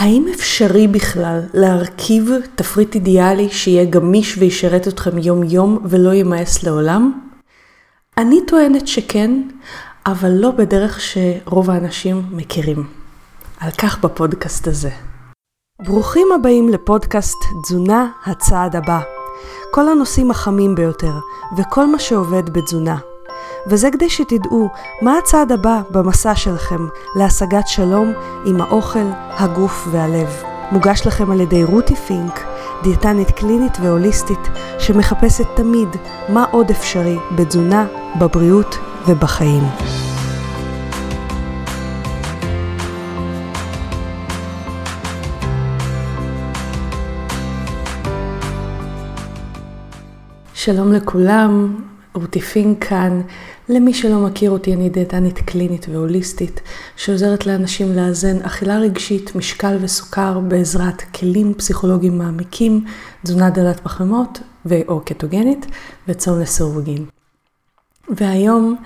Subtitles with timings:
[0.00, 7.20] האם אפשרי בכלל להרכיב תפריט אידיאלי שיהיה גמיש וישרת אתכם יום יום ולא יימאס לעולם?
[8.18, 9.42] אני טוענת שכן,
[10.06, 12.86] אבל לא בדרך שרוב האנשים מכירים.
[13.60, 14.90] על כך בפודקאסט הזה.
[15.82, 19.00] ברוכים הבאים לפודקאסט תזונה הצעד הבא.
[19.70, 21.12] כל הנושאים החמים ביותר,
[21.58, 23.09] וכל מה שעובד בתזונה.
[23.66, 24.70] וזה כדי שתדעו
[25.02, 26.86] מה הצעד הבא במסע שלכם
[27.16, 28.12] להשגת שלום
[28.46, 30.42] עם האוכל, הגוף והלב.
[30.72, 32.40] מוגש לכם על ידי רותי פינק,
[32.82, 35.88] דיאטנית קלינית והוליסטית, שמחפשת תמיד
[36.28, 37.86] מה עוד אפשרי בתזונה,
[38.20, 38.76] בבריאות
[39.08, 39.62] ובחיים.
[50.54, 51.76] שלום לכולם,
[52.14, 53.20] רותי פינק כאן.
[53.72, 56.60] למי שלא מכיר אותי, אני דיאטנית קלינית והוליסטית,
[56.96, 62.84] שעוזרת לאנשים לאזן אכילה רגשית, משקל וסוכר בעזרת כלים פסיכולוגיים מעמיקים,
[63.24, 65.66] תזונה דלת פחמות ו/או קטוגנית
[66.08, 67.04] וצום לסירוגין.
[68.08, 68.76] והיום,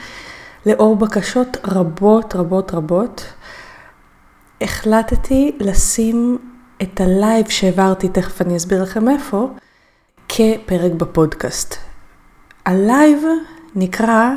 [0.66, 3.24] לאור בקשות רבות רבות רבות,
[4.60, 6.38] החלטתי לשים
[6.82, 9.48] את הלייב שהעברתי, תכף אני אסביר לכם איפה,
[10.28, 11.76] כפרק בפודקאסט.
[12.66, 13.22] הלייב
[13.74, 14.30] נקרא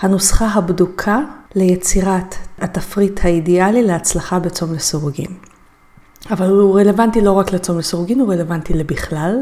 [0.00, 1.20] הנוסחה הבדוקה
[1.54, 5.30] ליצירת התפריט האידיאלי להצלחה בצום לסירוגין.
[6.30, 9.36] אבל הוא רלוונטי לא רק לצום לסירוגין, הוא רלוונטי לבכלל.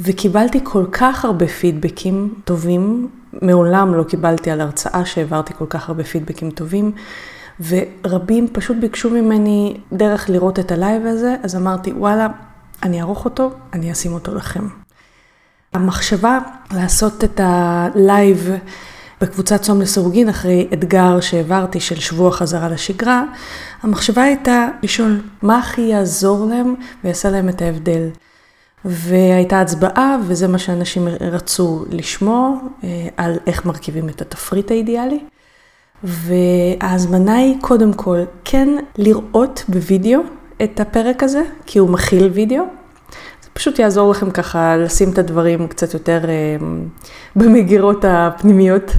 [0.00, 3.08] וקיבלתי כל כך הרבה פידבקים טובים,
[3.42, 6.92] מעולם לא קיבלתי על הרצאה שהעברתי כל כך הרבה פידבקים טובים,
[7.68, 12.26] ורבים פשוט ביקשו ממני דרך לראות את הלייב הזה, אז אמרתי, וואלה,
[12.82, 14.68] אני אערוך אותו, אני אשים אותו לכם.
[15.72, 16.38] המחשבה
[16.74, 18.50] לעשות את הלייב
[19.20, 23.24] בקבוצת צום לסירוגין אחרי אתגר שהעברתי של שבוע חזרה לשגרה,
[23.82, 26.74] המחשבה הייתה לשאול מה הכי יעזור להם
[27.04, 28.08] ויעשה להם את ההבדל.
[28.84, 35.20] והייתה הצבעה, וזה מה שאנשים רצו לשמוע, אה, על איך מרכיבים את התפריט האידיאלי.
[36.04, 38.68] וההזמנה היא קודם כל כן
[38.98, 40.20] לראות בווידאו
[40.62, 42.64] את הפרק הזה, כי הוא מכיל וידאו,
[43.58, 46.66] פשוט יעזור לכם ככה לשים את הדברים קצת יותר אה,
[47.36, 48.92] במגירות הפנימיות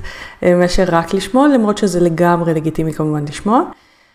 [0.44, 3.62] אה, מאשר רק לשמוע, למרות שזה לגמרי לגיטימי כמובן לשמוע.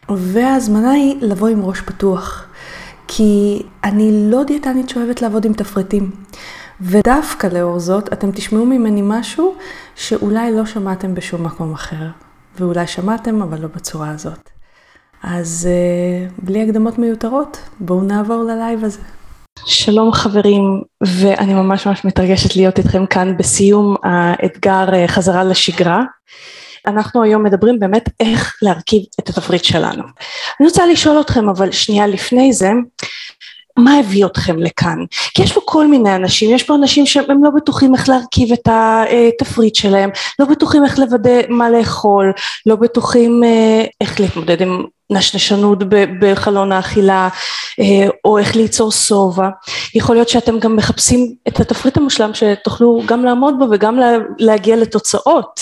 [0.09, 2.47] וההזמנה היא לבוא עם ראש פתוח,
[3.09, 6.10] כי אני לא דיאטנית שאוהבת לעבוד עם תפריטים.
[6.81, 9.54] ודווקא לאור זאת, אתם תשמעו ממני משהו
[9.94, 12.06] שאולי לא שמעתם בשום מקום אחר.
[12.59, 14.50] ואולי שמעתם, אבל לא בצורה הזאת.
[15.22, 19.00] אז אה, בלי הקדמות מיותרות, בואו נעבור ללייב הזה.
[19.66, 26.03] שלום חברים, ואני ממש ממש מתרגשת להיות איתכם כאן בסיום האתגר אה, חזרה לשגרה.
[26.87, 30.03] אנחנו היום מדברים באמת איך להרכיב את התפריט שלנו.
[30.60, 32.70] אני רוצה לשאול אתכם אבל שנייה לפני זה,
[33.78, 34.98] מה הביא אתכם לכאן?
[35.34, 38.69] כי יש פה כל מיני אנשים, יש פה אנשים שהם לא בטוחים איך להרכיב את
[38.69, 42.32] התפריט שלהם, לא בטוחים איך לוודא מה לאכול,
[42.66, 45.78] לא בטוחים אה, איך להתמודד עם נשנשנות
[46.20, 47.28] בחלון האכילה
[47.81, 49.48] אה, או איך ליצור שובע.
[49.94, 53.98] יכול להיות שאתם גם מחפשים את התפריט המושלם שתוכלו גם לעמוד בו וגם
[54.38, 55.60] להגיע לתוצאות.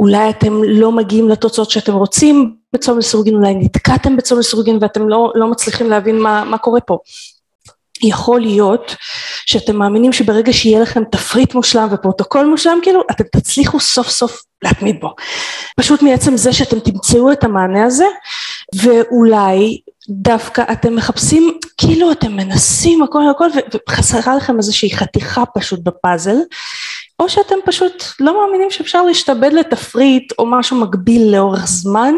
[0.00, 5.32] אולי אתם לא מגיעים לתוצאות שאתם רוצים בצום לסירוגין, אולי נתקעתם בצום לסירוגין ואתם לא,
[5.34, 6.98] לא מצליחים להבין מה, מה קורה פה.
[8.02, 8.96] יכול להיות
[9.46, 15.00] שאתם מאמינים שברגע שיהיה לכם תפריט מושלם ופרוטוקול מושלם כאילו אתם תצליחו סוף סוף להתמיד
[15.00, 15.14] בו.
[15.76, 18.06] פשוט מעצם זה שאתם תמצאו את המענה הזה
[18.74, 23.48] ואולי דווקא אתם מחפשים כאילו אתם מנסים הכל הכל
[23.88, 26.36] וחסרה לכם איזושהי חתיכה פשוט בפאזל
[27.20, 32.14] או שאתם פשוט לא מאמינים שאפשר להשתבד לתפריט או משהו מקביל לאורך זמן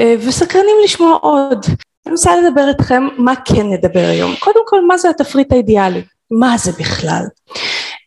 [0.00, 1.66] אה, וסקרנים לשמוע עוד.
[2.06, 4.34] אני רוצה לדבר איתכם מה כן נדבר היום.
[4.38, 6.02] קודם כל מה זה התפריט האידיאלי?
[6.30, 7.22] מה זה בכלל?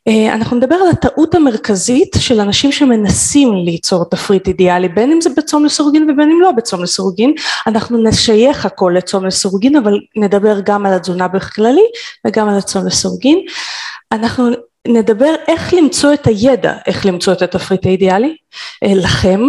[0.07, 5.29] אה, אנחנו נדבר על הטעות המרכזית של אנשים שמנסים ליצור תפריט אידיאלי בין אם זה
[5.37, 7.33] בצום לסירוגין ובין אם לא בצום לסירוגין
[7.67, 11.85] אנחנו נשייך הכל לצום לסירוגין אבל נדבר גם על התזונה בכללי
[12.27, 13.39] וגם על הצום לסירוגין
[14.11, 14.49] אנחנו
[14.87, 18.35] נדבר איך למצוא את הידע, איך למצוא את התפריט האידיאלי
[18.83, 19.41] אה, לכם,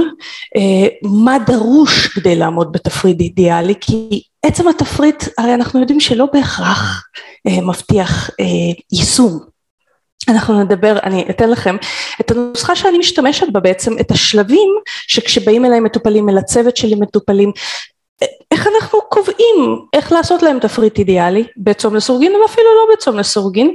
[0.57, 7.09] אה, מה דרוש כדי לעמוד בתפריט אידיאלי, כי עצם התפריט הרי אנחנו יודעים שלא בהכרח
[7.47, 8.31] מבטיח
[8.93, 9.41] יישום.
[10.29, 11.77] אנחנו נדבר, אני אתן לכם
[12.21, 14.69] את הנוסחה שאני משתמשת בה בעצם, את השלבים
[15.09, 17.53] שכשבאים אליי מטופלים, אל הצוות שלי מטופלים,
[18.51, 21.45] איך אנחנו קובעים איך לעשות להם תפריט אידיאלי?
[21.57, 23.75] בצום לסורגין ואפילו לא בצום לסורגין.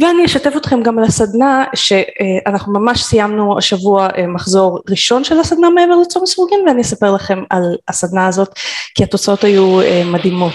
[0.00, 5.96] ואני אשתף אתכם גם על הסדנה שאנחנו ממש סיימנו השבוע מחזור ראשון של הסדנה מעבר
[5.96, 8.48] לצום לסורגין ואני אספר לכם על הסדנה הזאת
[8.94, 10.54] כי התוצאות היו מדהימות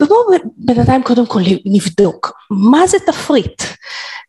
[0.00, 0.20] ובואו
[0.56, 3.62] בינתיים קודם כל נבדוק, מה זה תפריט?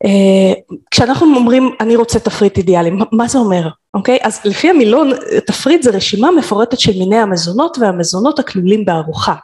[0.06, 0.54] אה,
[0.92, 3.68] כשאנחנו אומרים אני רוצה תפריט אידיאלי, מה זה אומר?
[3.94, 4.20] אוקיי?
[4.22, 5.12] אז לפי המילון
[5.48, 9.36] תפריט זה רשימה מפורטת של מיני המזונות והמזונות הכלולים בארוחה.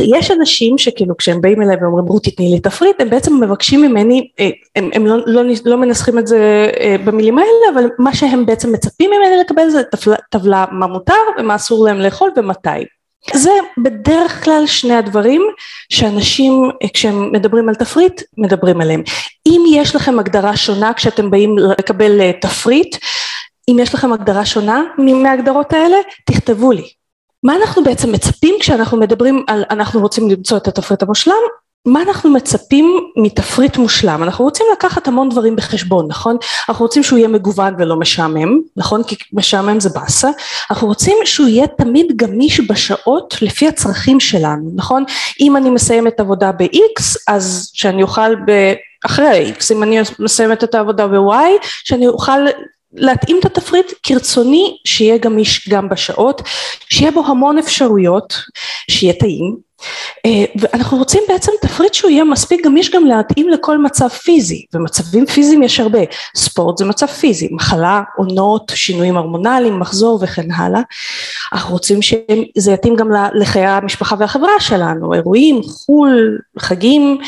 [0.00, 4.28] יש אנשים שכאילו כשהם באים אליי ואומרים רות תתני לי תפריט הם בעצם מבקשים ממני
[4.40, 8.46] אה, הם, הם לא, לא, לא מנסחים את זה אה, במילים האלה אבל מה שהם
[8.46, 9.82] בעצם מצפים ממני לקבל זה
[10.30, 12.84] טבלה מה מותר ומה אסור להם לאכול ומתי
[13.32, 13.50] זה
[13.82, 15.42] בדרך כלל שני הדברים
[15.88, 19.02] שאנשים כשהם מדברים על תפריט מדברים עליהם.
[19.46, 22.96] אם יש לכם הגדרה שונה כשאתם באים לקבל אה, תפריט
[23.68, 26.88] אם יש לכם הגדרה שונה מההגדרות האלה תכתבו לי.
[27.42, 31.42] מה אנחנו בעצם מצפים כשאנחנו מדברים על אנחנו רוצים למצוא את התפריט המושלם
[31.86, 34.22] מה אנחנו מצפים מתפריט מושלם?
[34.22, 36.36] אנחנו רוצים לקחת המון דברים בחשבון, נכון?
[36.68, 39.02] אנחנו רוצים שהוא יהיה מגוון ולא משעמם, נכון?
[39.02, 40.30] כי משעמם זה באסה.
[40.70, 45.04] אנחנו רוצים שהוא יהיה תמיד גמיש בשעות לפי הצרכים שלנו, נכון?
[45.40, 48.72] אם אני מסיימת עבודה ב-X, אז שאני אוכל ב...
[49.06, 52.38] אחרי ה-X, אם אני מסיימת את העבודה ב-Y, שאני אוכל
[52.92, 56.42] להתאים את התפריט כרצוני שיהיה גמיש גם בשעות,
[56.88, 58.40] שיהיה בו המון אפשרויות,
[58.90, 59.73] שיהיה טעים,
[60.56, 65.62] ואנחנו רוצים בעצם תפריט שהוא יהיה מספיק גמיש גם להתאים לכל מצב פיזי, ומצבים פיזיים
[65.62, 65.98] יש הרבה,
[66.36, 70.80] ספורט זה מצב פיזי, מחלה, עונות, שינויים הורמונליים, מחזור וכן הלאה,
[71.52, 77.18] אנחנו רוצים שזה יתאים גם לחיי המשפחה והחברה שלנו, אירועים, חו"ל, חגים,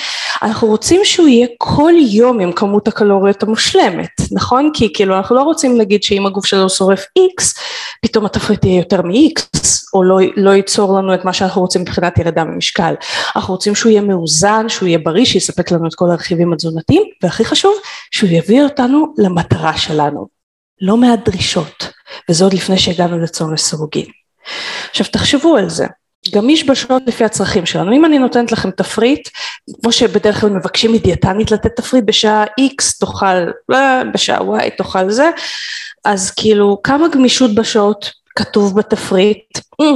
[0.42, 4.70] אנחנו רוצים שהוא יהיה כל יום עם כמות הקלוריות המושלמת, נכון?
[4.74, 7.54] כי כאילו אנחנו לא רוצים להגיד שאם הגוף שלנו שורף איקס,
[8.02, 12.18] פתאום התפריט יהיה יותר מאיקס, או לא, לא ייצור לנו את מה שאנחנו רוצים מבחינת
[12.18, 12.94] ירידה ממשקל.
[13.36, 17.44] אנחנו רוצים שהוא יהיה מאוזן, שהוא יהיה בריא, שיספק לנו את כל הרכיבים התזונתיים, והכי
[17.44, 17.72] חשוב,
[18.10, 20.26] שהוא יביא אותנו למטרה שלנו.
[20.80, 21.88] לא מעט דרישות,
[22.30, 24.06] וזה עוד לפני שהגענו לצום לסירוגין.
[24.90, 25.86] עכשיו תחשבו על זה,
[26.30, 27.92] גמיש בשעות לפי הצרכים שלנו.
[27.92, 29.28] אם אני נותנת לכם תפריט,
[29.82, 35.30] כמו שבדרך כלל מבקשים מדיאטנית לתת תפריט בשעה X תאכל, אה, בשעה Y תאכל זה,
[36.04, 39.86] אז כאילו כמה גמישות בשעות כתוב בתפריט, אה,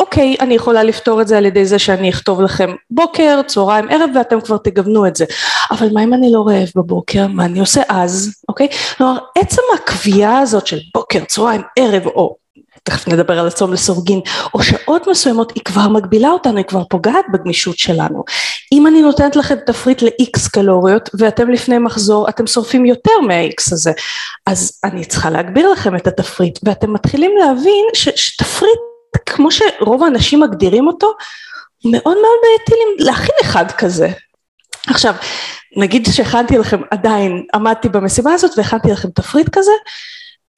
[0.00, 4.10] אוקיי, אני יכולה לפתור את זה על ידי זה שאני אכתוב לכם בוקר, צהריים, ערב
[4.14, 5.24] ואתם כבר תגוונו את זה.
[5.70, 8.68] אבל מה אם אני לא רעב בבוקר, מה אני עושה אז, אוקיי?
[8.96, 12.36] כלומר, עצם הקביעה הזאת של בוקר, צהריים, ערב, או
[12.84, 14.20] תכף נדבר על הצום לסורגין,
[14.54, 18.24] או שעות מסוימות היא כבר מגבילה אותנו, היא כבר פוגעת בגמישות שלנו.
[18.72, 23.92] אם אני נותנת לכם תפריט ל-X קלוריות ואתם לפני מחזור, אתם שורפים יותר מה-X הזה,
[24.46, 28.80] אז אני צריכה להגביר לכם את התפריט, ואתם מתחילים להבין ש- שתפריט,
[29.26, 31.12] כמו שרוב האנשים מגדירים אותו,
[31.84, 34.08] מאוד מאוד בעייתי להכין אחד כזה.
[34.86, 35.14] עכשיו,
[35.76, 39.72] נגיד שהכנתי לכם, עדיין עמדתי במשימה הזאת והכנתי לכם תפריט כזה,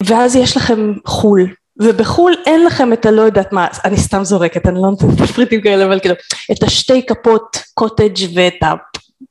[0.02, 1.46] ואז יש לכם חו"ל,
[1.78, 5.84] ובחו"ל אין לכם את הלא יודעת מה, אני סתם זורקת, אני לא נותנת תפריטים כאלה,
[5.84, 6.14] אבל כאילו,
[6.52, 8.62] את השתי כפות קוטג' ואת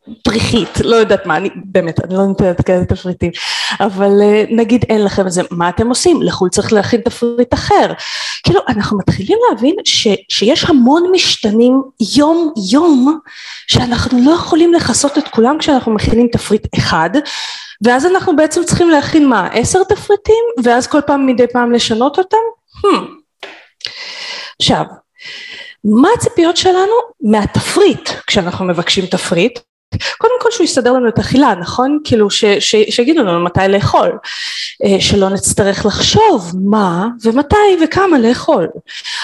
[0.08, 3.32] הפריחית, לא יודעת מה, אני באמת, אני לא נותנת כאלה תפריטים,
[3.80, 6.22] אבל אה, נגיד אין לכם את זה, מה אתם עושים?
[6.22, 7.94] לחו"ל צריך להכין תפריט אחר.
[8.44, 11.82] כאילו, אנחנו מתחילים להבין ש, שיש המון משתנים
[12.16, 13.20] יום יום,
[13.68, 17.10] שאנחנו לא יכולים לכסות את כולם כשאנחנו מכינים תפריט אחד,
[17.82, 22.38] ואז אנחנו בעצם צריכים להכין מה, עשר תפריטים, ואז כל פעם מדי פעם לשנות אותם?
[22.86, 23.06] Hmm.
[24.62, 24.84] עכשיו,
[25.84, 29.60] מה הציפיות שלנו מהתפריט כשאנחנו מבקשים תפריט?
[30.18, 32.00] קודם כל שהוא יסדר לנו את אכילה, נכון?
[32.04, 34.12] כאילו ש, ש, שיגידו לנו מתי לאכול,
[34.84, 38.68] אה, שלא נצטרך לחשוב מה ומתי וכמה לאכול,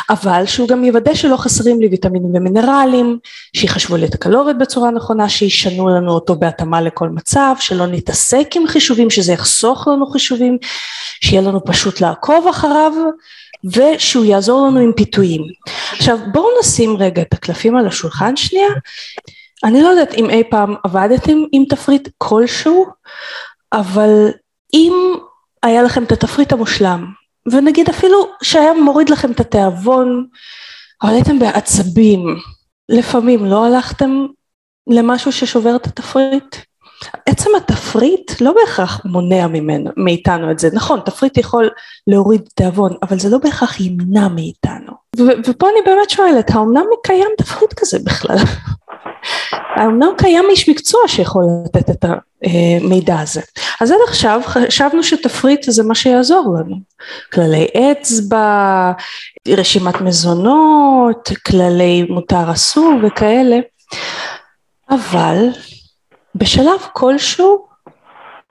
[0.09, 3.17] אבל שהוא גם יוודא שלא חסרים לי ויטמינים ומינרלים,
[3.55, 8.67] שיחשבו לי את הקלוריות בצורה נכונה, שישנו לנו אותו בהתאמה לכל מצב, שלא נתעסק עם
[8.67, 10.57] חישובים, שזה יחסוך לנו חישובים,
[11.23, 12.91] שיהיה לנו פשוט לעקוב אחריו,
[13.63, 15.41] ושהוא יעזור לנו עם פיתויים.
[15.93, 18.69] עכשיו בואו נשים רגע את הקלפים על השולחן שנייה,
[19.63, 22.85] אני לא יודעת אם אי פעם עבדתם עם תפריט כלשהו,
[23.73, 24.27] אבל
[24.73, 24.93] אם
[25.63, 27.05] היה לכם את התפריט המושלם,
[27.51, 30.27] ונגיד אפילו שהיה מוריד לכם את התיאבון,
[31.03, 32.19] אבל הייתם בעצבים,
[32.89, 34.25] לפעמים לא הלכתם
[34.87, 36.55] למשהו ששובר את התפריט?
[37.25, 41.69] עצם התפריט לא בהכרח מונע ממנו, מאיתנו את זה, נכון תפריט יכול
[42.07, 47.29] להוריד תיאבון אבל זה לא בהכרח ימנע מאיתנו ו- ופה אני באמת שואלת האמנם קיים
[47.37, 48.37] תפריט כזה בכלל?
[49.75, 52.05] האמנם קיים איש מקצוע שיכול לתת את
[52.43, 53.41] המידע הזה.
[53.81, 56.75] אז עד עכשיו חשבנו שתפריט זה מה שיעזור לנו.
[57.33, 58.91] כללי אצבע,
[59.47, 63.57] רשימת מזונות, כללי מותר אסור וכאלה.
[64.89, 65.49] אבל
[66.35, 67.71] בשלב כלשהו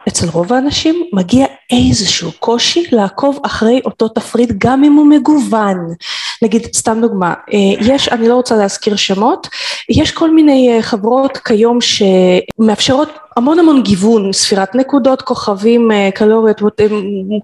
[0.09, 5.95] אצל רוב האנשים מגיע איזשהו קושי לעקוב אחרי אותו תפריט גם אם הוא מגוון.
[6.43, 7.35] נגיד סתם דוגמה,
[7.81, 9.49] יש, אני לא רוצה להזכיר שמות,
[9.89, 16.61] יש כל מיני חברות כיום שמאפשרות המון המון גיוון, ספירת נקודות, כוכבים, קלוריות,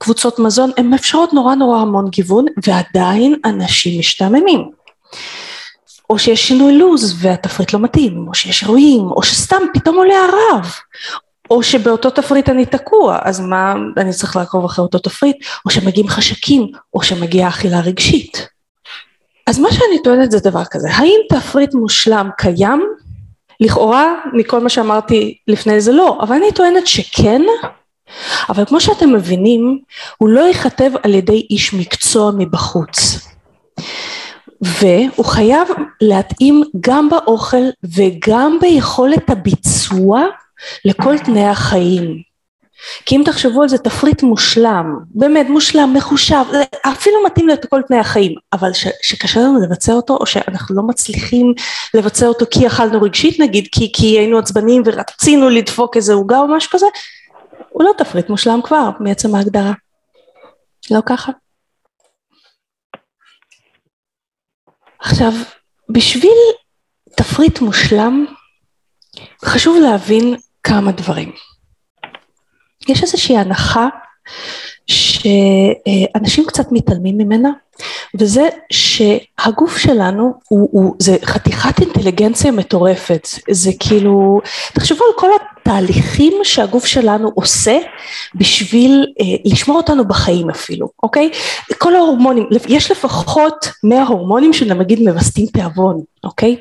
[0.01, 4.71] קבוצות מזון, הן מאפשרות נורא נורא המון גיוון ועדיין אנשים משתעממים.
[6.11, 10.73] או שיש שינוי לו"ז והתפריט לא מתאים, או שיש אירועים, או שסתם פתאום עולה הרב,
[11.51, 16.09] או שבאותו תפריט אני תקוע, אז מה, אני צריך לעקוב אחרי אותו תפריט, או שמגיעים
[16.09, 18.49] חשקים, או שמגיעה אכילה רגשית.
[19.47, 22.87] אז מה שאני טוענת זה דבר כזה, האם תפריט מושלם קיים?
[23.61, 27.43] לכאורה, מכל מה שאמרתי לפני זה לא, אבל אני טוענת שכן,
[28.49, 29.79] אבל כמו שאתם מבינים,
[30.19, 33.19] הוא לא ייכתב על ידי איש מקצוע מבחוץ.
[34.61, 35.69] והוא חייב
[36.01, 40.25] להתאים גם באוכל וגם ביכולת הביצוע
[40.85, 42.27] לכל תנאי החיים.
[43.07, 46.45] כי אם תחשבו על זה תפריט מושלם, באמת מושלם, מחושב,
[46.83, 48.71] אפילו מתאים לכל תנאי החיים, אבל
[49.03, 51.55] שקשה לנו לבצע אותו או שאנחנו לא מצליחים
[51.95, 56.49] לבצע אותו כי אכלנו רגשית נגיד, כי, כי היינו עצבניים ורצינו לדפוק איזה עוגה או
[56.49, 56.87] משהו כזה,
[57.69, 59.73] הוא לא תפריט מושלם כבר מעצם ההגדרה.
[60.91, 61.33] לא ככה?
[65.07, 65.33] עכשיו,
[65.89, 66.39] בשביל
[67.17, 68.27] תפריט מושלם,
[69.45, 71.33] חשוב להבין כמה דברים.
[72.89, 73.89] יש איזושהי הנחה
[74.87, 77.51] שאנשים קצת מתעלמים ממנה,
[78.15, 84.41] וזה שהגוף שלנו הוא, הוא, זה חתיכת אינטליגנציה מטורפת, זה כאילו,
[84.73, 85.29] תחשבו על כל
[85.67, 87.79] התהליכים שהגוף שלנו עושה
[88.35, 91.31] בשביל אה, לשמור אותנו בחיים אפילו, אוקיי?
[91.79, 96.57] כל ההורמונים, יש לפחות 100 הורמונים שנגיד מווסתים תיאבון, אוקיי?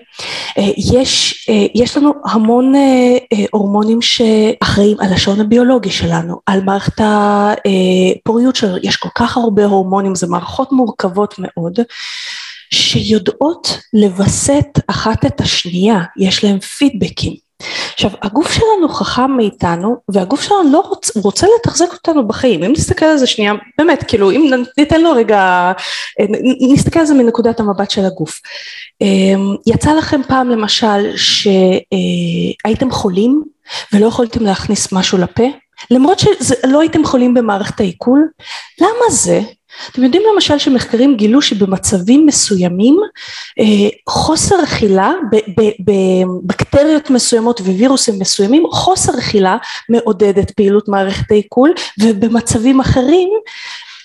[0.58, 6.64] אה, יש, אה, יש לנו המון אה, אה, הורמונים שאחראים על השעון הביולוגי שלנו, על
[6.64, 11.05] מערכת הפוריות שלנו, יש כל כך הרבה הורמונים, זה מערכות מורכבות
[11.38, 11.80] מאוד.
[12.74, 17.46] שיודעות לווסת אחת את השנייה, יש להם פידבקים.
[17.94, 23.06] עכשיו הגוף שלנו חכם מאיתנו והגוף שלנו לא רוצ, רוצה לתחזק אותנו בחיים אם נסתכל
[23.06, 25.72] על זה שנייה באמת כאילו אם ניתן לו רגע
[26.72, 28.42] נסתכל על זה מנקודת המבט של הגוף
[29.02, 33.44] אמ, יצא לכם פעם למשל שהייתם חולים
[33.94, 35.44] ולא יכולתם להכניס משהו לפה
[35.92, 38.28] למרות שלא הייתם חולים במערכת העיכול
[38.82, 39.42] למה זה
[39.92, 43.00] אתם יודעים למשל שמחקרים גילו שבמצבים מסוימים
[43.60, 45.14] אה, חוסר אכילה
[45.80, 49.58] בבקטריות מסוימות ווירוסים מסוימים חוסר אכילה
[49.90, 53.30] מעודדת פעילות מערכת העיכול ובמצבים אחרים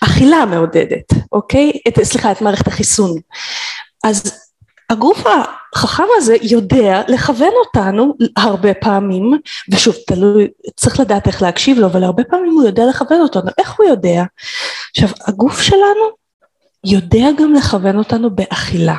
[0.05, 1.73] אכילה מעודדת אוקיי?
[1.89, 3.15] את, סליחה את מערכת החיסון.
[4.05, 4.40] אז
[4.91, 5.25] הגוף
[5.75, 9.39] החכם הזה יודע לכוון אותנו הרבה פעמים,
[9.73, 13.75] ושוב תלוי, צריך לדעת איך להקשיב לו, אבל הרבה פעמים הוא יודע לכוון אותנו, איך
[13.79, 14.23] הוא יודע?
[14.91, 16.21] עכשיו הגוף שלנו
[16.85, 18.97] יודע גם לכוון אותנו באכילה,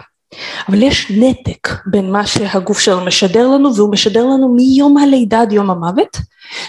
[0.69, 5.51] אבל יש נתק בין מה שהגוף שלנו משדר לנו, והוא משדר לנו מיום הלידה עד
[5.51, 6.17] יום המוות,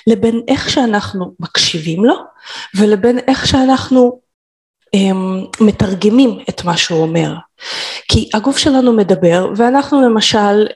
[0.07, 2.15] לבין איך שאנחנו מקשיבים לו,
[2.75, 4.21] ולבין איך שאנחנו
[5.61, 7.35] מתרגמים את מה שהוא אומר.
[8.09, 10.67] כי הגוף שלנו מדבר ואנחנו למשל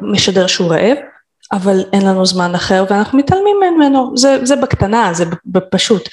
[0.00, 0.96] משדר שהוא רעב
[1.52, 5.24] אבל אין לנו זמן אחר ואנחנו מתעלמים ממנו, זה, זה בקטנה, זה
[5.70, 6.08] פשוט.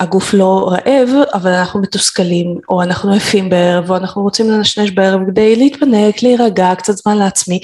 [0.00, 5.20] הגוף לא רעב אבל אנחנו מתוסכלים או אנחנו עפים בערב או אנחנו רוצים לנשנש בערב
[5.30, 7.60] כדי להתפנק, להירגע, קצת זמן לעצמי.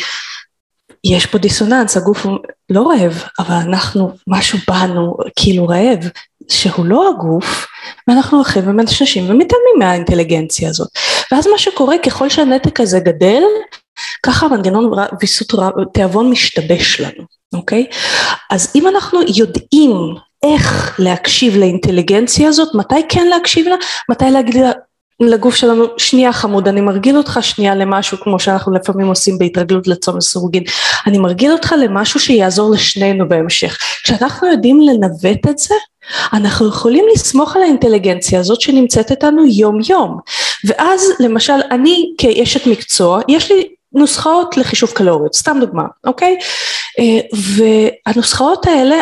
[1.04, 2.26] יש פה דיסוננס, הגוף
[2.70, 5.98] לא רעב אבל אנחנו, משהו בנו כאילו רעב
[6.48, 7.66] שהוא לא הגוף
[8.08, 10.88] ואנחנו הולכים ומנשנשים ומתעלמים מהאינטליגנציה הזאת.
[11.32, 13.42] ואז מה שקורה ככל שהנתק הזה גדל
[14.22, 15.52] ככה המנגנון ויסות
[15.92, 17.86] תיאבון משתבש לנו אוקיי?
[18.50, 23.74] אז אם אנחנו יודעים איך להקשיב לאינטליגנציה הזאת מתי כן להקשיב לה?
[24.10, 24.70] מתי להגיד לה
[25.20, 30.16] לגוף שלנו שנייה חמוד אני מרגיל אותך שנייה למשהו כמו שאנחנו לפעמים עושים בהתרגלות לצום
[30.16, 30.62] לסירוגין
[31.06, 33.78] אני מרגיל אותך למשהו שיעזור לשנינו בהמשך.
[34.04, 35.74] כשאנחנו יודעים לנווט את זה
[36.32, 40.18] אנחנו יכולים לסמוך על האינטליגנציה הזאת שנמצאת איתנו יום יום
[40.64, 46.38] ואז למשל אני כאשת מקצוע יש לי נוסחאות לחישוב קלוריות סתם דוגמה אוקיי?
[46.98, 47.20] אה,
[47.56, 49.00] והנוסחאות האלה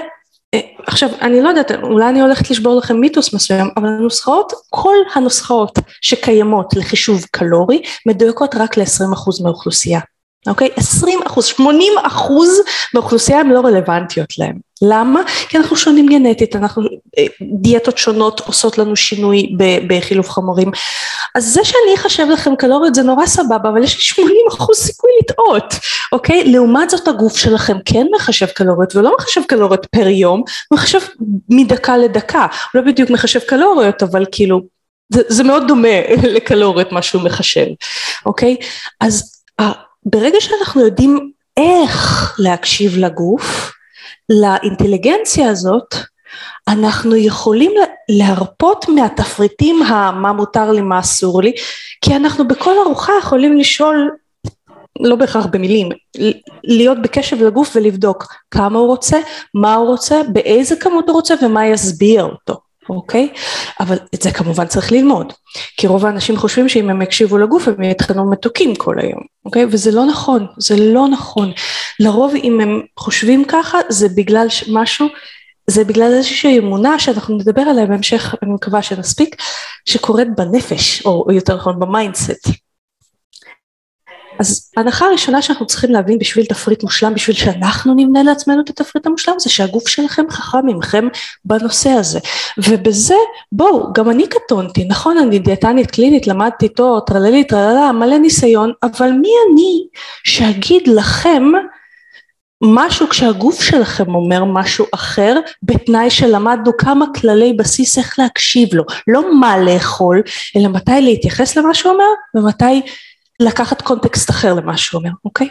[0.55, 4.95] אה, עכשיו אני לא יודעת אולי אני הולכת לשבור לכם מיתוס מסוים אבל הנוסחאות כל
[5.15, 10.01] הנוסחאות שקיימות לחישוב קלורי מדויקות רק ל-20% מהאוכלוסייה
[10.47, 10.69] אוקיי?
[10.77, 12.61] 20 אחוז, 80 אחוז
[12.95, 14.69] באוכלוסייה הן לא רלוונטיות להם.
[14.83, 15.21] למה?
[15.49, 16.83] כי אנחנו שונים גנטית, אנחנו,
[17.19, 17.27] אה,
[17.61, 20.71] דיאטות שונות עושות לנו שינוי בחילוף חומרים.
[21.35, 25.11] אז זה שאני אחשב לכם קלוריות זה נורא סבבה, אבל יש לי 80 אחוז סיכוי
[25.21, 25.75] לטעות,
[26.13, 26.45] אוקיי?
[26.45, 30.43] לעומת זאת הגוף שלכם כן מחשב קלוריות, ולא מחשב קלוריות פר יום,
[30.73, 31.01] מחשב
[31.49, 32.47] מדקה לדקה.
[32.73, 34.61] הוא לא בדיוק מחשב קלוריות, אבל כאילו
[35.13, 36.01] זה, זה מאוד דומה
[36.35, 37.67] לקלוריות מה שהוא מחשב,
[38.27, 38.57] אוקיי?
[39.01, 39.38] אז
[40.05, 43.73] ברגע שאנחנו יודעים איך להקשיב לגוף,
[44.29, 45.95] לאינטליגנציה הזאת,
[46.69, 47.73] אנחנו יכולים
[48.09, 51.53] להרפות מהתפריטים המה מותר לי מה אסור לי
[52.01, 54.11] כי אנחנו בכל ארוחה יכולים לשאול
[55.01, 55.89] לא בהכרח במילים
[56.65, 59.19] להיות בקשב לגוף ולבדוק כמה הוא רוצה
[59.55, 63.29] מה הוא רוצה באיזה כמות הוא רוצה ומה יסביר אותו אוקיי?
[63.81, 65.33] אבל את זה כמובן צריך ללמוד,
[65.77, 69.67] כי רוב האנשים חושבים שאם הם יקשיבו לגוף הם יטחנו מתוקים כל היום, אוקיי?
[69.71, 71.53] וזה לא נכון, זה לא נכון.
[72.01, 75.07] לרוב אם הם חושבים ככה זה בגלל משהו
[75.71, 79.37] זה בגלל איזושהי אמונה שאנחנו נדבר עליה בהמשך, אני מקווה שנספיק,
[79.85, 82.49] שקורית בנפש, או יותר נכון ב mindset.
[84.39, 89.07] אז ההנחה הראשונה שאנחנו צריכים להבין בשביל תפריט מושלם, בשביל שאנחנו נבנה לעצמנו את התפריט
[89.07, 91.09] המושלם, זה שהגוף שלכם חכם מכם
[91.45, 92.19] בנושא הזה.
[92.59, 93.15] ובזה,
[93.53, 99.11] בואו, גם אני קטונתי, נכון, אני דיאטנית קלינית, למדתי תואר, טרללי, טרללה, מלא ניסיון, אבל
[99.13, 99.87] מי אני
[100.25, 101.43] שאגיד לכם
[102.63, 109.35] משהו כשהגוף שלכם אומר משהו אחר בתנאי שלמדנו כמה כללי בסיס איך להקשיב לו לא
[109.35, 110.23] מה לאכול
[110.57, 112.05] אלא מתי להתייחס למה שהוא אומר
[112.35, 112.83] ומתי
[113.41, 115.49] לקחת קונטקסט אחר למה שהוא אומר אוקיי?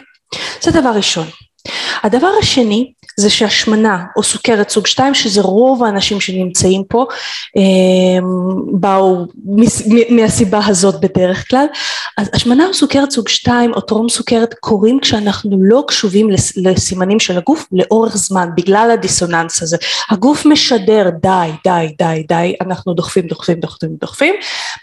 [0.62, 1.26] זה דבר ראשון.
[2.02, 7.06] הדבר השני זה שהשמנה או סוכרת סוג 2 שזה רוב האנשים שנמצאים פה
[7.56, 8.22] אמ,
[8.80, 9.26] באו
[10.10, 11.66] מהסיבה הזאת בדרך כלל.
[12.18, 17.38] אז השמנה או סוכרת סוג 2 או טרום סוכרת קורים כשאנחנו לא קשובים לסימנים של
[17.38, 19.76] הגוף לאורך זמן בגלל הדיסוננס הזה.
[20.10, 24.34] הגוף משדר די די די די אנחנו דוחפים דוחפים דוחפים דוחפים.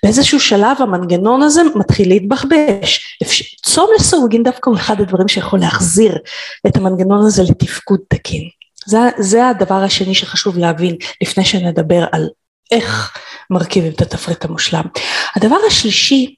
[0.04, 3.18] באיזשהו שלב המנגנון הזה מתחיל להתבחבש.
[3.64, 6.18] צום לסורגין דווקא הוא אחד הדברים שיכול להחזיר
[6.68, 8.50] את המנגנון הזה לתפקוד תקין.
[8.86, 12.28] זה, זה הדבר השני שחשוב להבין לפני שנדבר על
[12.72, 13.18] איך
[13.50, 14.84] מרכיבים את התפריט המושלם.
[15.36, 16.36] הדבר השלישי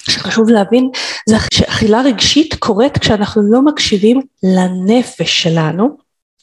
[0.00, 0.90] שחשוב להבין
[1.28, 5.96] זה שאכילה רגשית קורית כשאנחנו לא מקשיבים לנפש שלנו,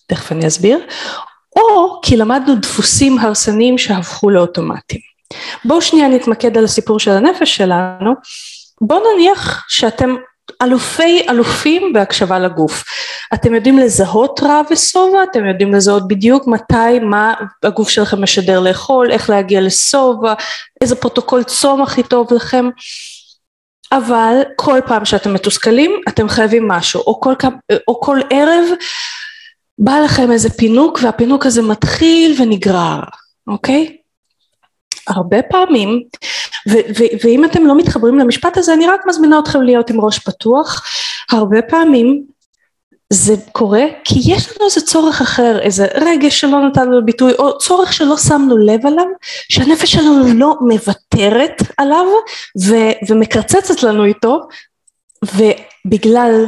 [0.08, 0.80] תכף אני אסביר,
[1.56, 5.02] או כי למדנו דפוסים הרסניים שהפכו לאוטומטיים.
[5.66, 8.14] בואו שנייה נתמקד על הסיפור של הנפש שלנו,
[8.82, 10.16] בואו נניח שאתם
[10.62, 12.84] אלופי אלופים בהקשבה לגוף.
[13.34, 19.12] אתם יודעים לזהות רעב ושובע, אתם יודעים לזהות בדיוק מתי, מה הגוף שלכם משדר לאכול,
[19.12, 20.34] איך להגיע לשובע,
[20.82, 22.70] איזה פרוטוקול צום הכי טוב לכם,
[23.92, 27.34] אבל כל פעם שאתם מתוסכלים אתם חייבים משהו, או כל,
[27.88, 28.66] או כל ערב
[29.80, 33.00] בא לכם איזה פינוק והפינוק הזה מתחיל ונגרר,
[33.48, 33.98] אוקיי?
[35.08, 36.04] הרבה פעמים,
[36.70, 40.20] ו- ו- ואם אתם לא מתחברים למשפט הזה אני רק מזמינה אתכם להיות עם ראש
[40.20, 40.84] פתוח,
[41.32, 42.24] הרבה פעמים
[43.14, 47.58] זה קורה כי יש לנו איזה צורך אחר, איזה רגש שלא נתנו לו ביטוי או
[47.58, 49.06] צורך שלא שמנו לב עליו,
[49.50, 52.06] שהנפש שלנו לא מוותרת עליו
[52.62, 54.40] ו- ומקרצצת לנו איתו
[55.36, 56.46] ובגלל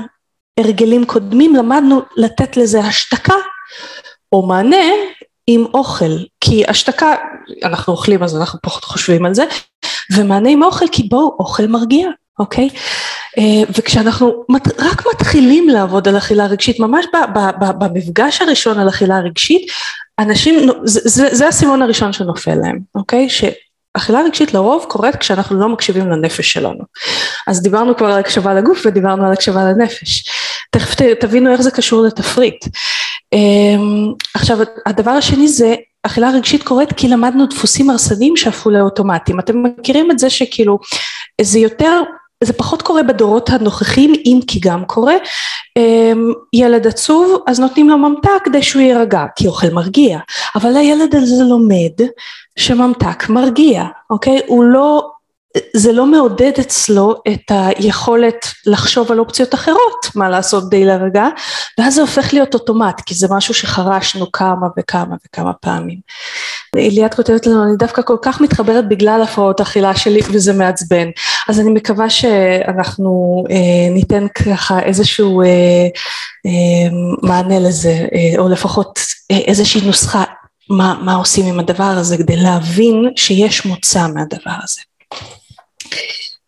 [0.60, 3.36] הרגלים קודמים למדנו לתת לזה השתקה
[4.32, 4.86] או מענה
[5.48, 7.16] עם אוכל, כי השתקה,
[7.64, 9.44] אנחנו אוכלים אז אנחנו פחות חושבים על זה,
[10.16, 12.70] ומענה עם אוכל כי בואו, אוכל מרגיע, אוקיי?
[13.38, 14.46] אה, וכשאנחנו
[14.80, 17.06] רק מתחילים לעבוד על אכילה רגשית, ממש
[17.80, 19.72] במפגש הראשון על אכילה רגשית,
[20.20, 23.28] אנשים, זה, זה, זה הסימון הראשון שנופל להם, אוקיי?
[23.30, 26.84] שאכילה רגשית לרוב קורית כשאנחנו לא מקשיבים לנפש שלנו.
[27.48, 30.24] אז דיברנו כבר על הקשבה לגוף ודיברנו על הקשבה לנפש.
[30.72, 32.66] תכף תבינו איך זה קשור לתפריט.
[33.34, 39.40] אמ, עכשיו הדבר השני זה אכילה רגשית קורית כי למדנו דפוסים הרסניים שהפכו לאוטומטיים.
[39.40, 40.80] אתם מכירים את זה שכאילו
[41.42, 42.02] זה יותר
[42.44, 45.14] זה פחות קורה בדורות הנוכחים אם כי גם קורה.
[45.78, 50.20] אמ, ילד עצוב אז נותנים לו ממתק כדי שהוא יירגע כי אוכל מרגיע.
[50.56, 52.08] אבל הילד הזה לומד
[52.60, 54.42] שממתק מרגיע אוקיי?
[54.48, 55.10] הוא לא
[55.74, 61.28] זה לא מעודד אצלו את היכולת לחשוב על אופציות אחרות מה לעשות כדי להרגע
[61.80, 65.98] ואז זה הופך להיות אוטומט כי זה משהו שחרשנו כמה וכמה וכמה פעמים.
[66.76, 71.08] ליאת כותבת לנו אני דווקא כל כך מתחברת בגלל הפרעות אכילה שלי וזה מעצבן
[71.50, 75.48] אז אני מקווה שאנחנו אה, ניתן ככה איזשהו אה,
[76.46, 76.90] אה,
[77.22, 79.00] מענה לזה אה, או לפחות
[79.32, 80.24] אה, איזושהי נוסחה
[80.70, 84.82] מה, מה עושים עם הדבר הזה כדי להבין שיש מוצא מהדבר הזה.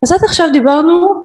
[0.04, 1.24] אז עד עכשיו דיברנו,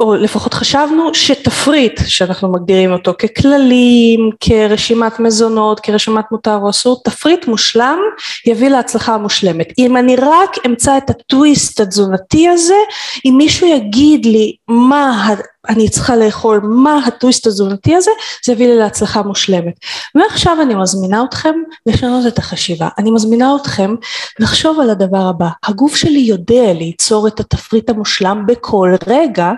[0.00, 7.46] או לפחות חשבנו, שתפריט שאנחנו מגדירים אותו ככללים, כרשימת מזונות, כרשימת מותר או אסור, תפריט
[7.46, 7.98] מושלם
[8.46, 9.72] יביא להצלחה המושלמת.
[9.78, 12.74] אם אני רק אמצא את הטוויסט התזונתי הזה,
[13.24, 15.28] אם מישהו יגיד לי מה
[15.68, 18.10] אני צריכה לאכול, מה הטוויסט התזונתי הזה,
[18.44, 19.74] זה יביא לי להצלחה מושלמת.
[20.14, 21.54] ועכשיו אני מזמינה אתכם
[21.86, 23.94] לשנות את החשיבה, אני מזמינה אתכם
[24.38, 29.52] לחשוב על הדבר הבא, הגוף שלי יודע ליצור את התפריט המושלם בכל רגע,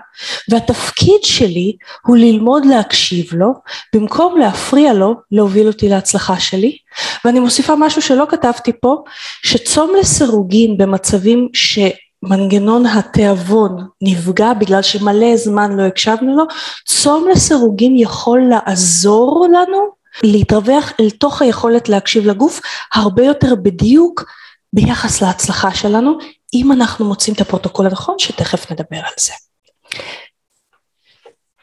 [0.50, 3.52] והתפקיד שלי הוא ללמוד להקשיב לו,
[3.94, 6.76] במקום להפריע לו להוביל אותי להצלחה שלי,
[7.24, 8.96] ואני מוסיפה משהו שלא כתבתי פה,
[9.42, 11.78] שצום לסירוגין במצבים ש...
[12.22, 16.44] מנגנון התיאבון נפגע בגלל שמלא זמן לא הקשבנו לו,
[16.87, 19.78] צום לסירוגין יכול לעזור לנו
[20.22, 22.61] להתרווח אל תוך היכולת להקשיב לגוף
[22.94, 24.24] הרבה יותר בדיוק
[24.72, 26.18] ביחס להצלחה שלנו,
[26.54, 29.32] אם אנחנו מוצאים את הפרוטוקול הנכון, שתכף נדבר על זה.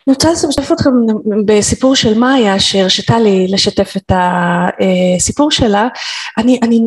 [0.09, 0.89] אני רוצה לשתף אתכם
[1.45, 5.87] בסיפור של מאיה שהרשתה לי לשתף את הסיפור שלה.
[6.37, 6.81] אני, אני,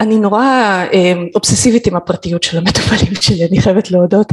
[0.00, 0.44] אני נורא
[0.92, 4.26] אה, אובססיבית עם הפרטיות של המטופלים שלי, אני חייבת להודות.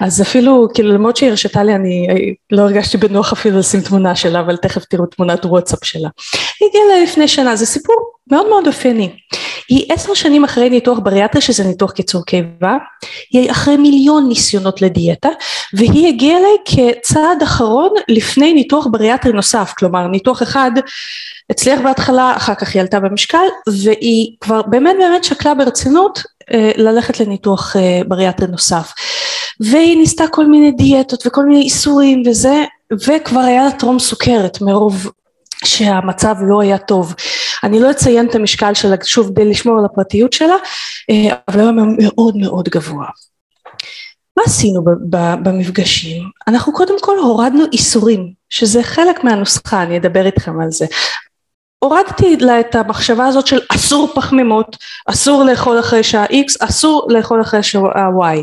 [0.00, 2.06] אז אפילו, כאילו למרות שהיא הרשתה לי, אני
[2.52, 6.08] לא הרגשתי בנוח אפילו לשים תמונה שלה, אבל תכף תראו תמונת וואטסאפ שלה.
[6.60, 7.96] היא הגיעה לפני שנה, זה סיפור
[8.30, 9.10] מאוד מאוד אופייני.
[9.68, 12.76] היא עשר שנים אחרי ניתוח בריאטרי שזה ניתוח קיצור קיבה,
[13.32, 15.28] היא אחרי מיליון ניסיונות לדיאטה
[15.72, 20.70] והיא הגיעה אליי כצעד אחרון לפני ניתוח בריאטרי נוסף, כלומר ניתוח אחד
[21.50, 23.46] הצליח בהתחלה, אחר כך היא עלתה במשקל
[23.84, 26.22] והיא כבר באמת באמת שקלה ברצינות
[26.52, 28.92] אה, ללכת לניתוח אה, בריאטרי נוסף
[29.60, 32.64] והיא ניסתה כל מיני דיאטות וכל מיני איסורים וזה
[33.06, 35.10] וכבר היה לה טרום סוכרת מרוב
[35.64, 37.14] שהמצב לא היה טוב.
[37.64, 40.56] אני לא אציין את המשקל שלה שוב כדי לשמור על הפרטיות שלה,
[41.10, 43.06] אה, אבל הוא היה מאוד מאוד גבוה.
[44.36, 44.84] מה עשינו
[45.42, 46.22] במפגשים?
[46.48, 50.86] אנחנו קודם כל הורדנו איסורים, שזה חלק מהנוסחה, אני אדבר איתכם על זה.
[51.78, 57.40] הורדתי לה את המחשבה הזאת של אסור פחמימות, אסור לאכול אחרי שעה X, אסור לאכול
[57.40, 58.42] אחרי שעה Y.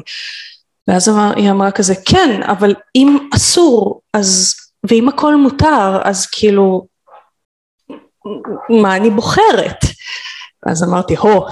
[0.87, 4.55] ואז היא אמרה כזה, כן, אבל אם אסור, אז,
[4.89, 6.85] ואם הכל מותר, אז כאילו,
[8.69, 9.85] מה אני בוחרת?
[10.65, 11.45] אז אמרתי הו.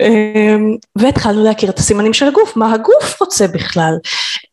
[0.00, 3.94] אמ, והתחלנו להכיר את הסימנים של הגוף מה הגוף רוצה בכלל.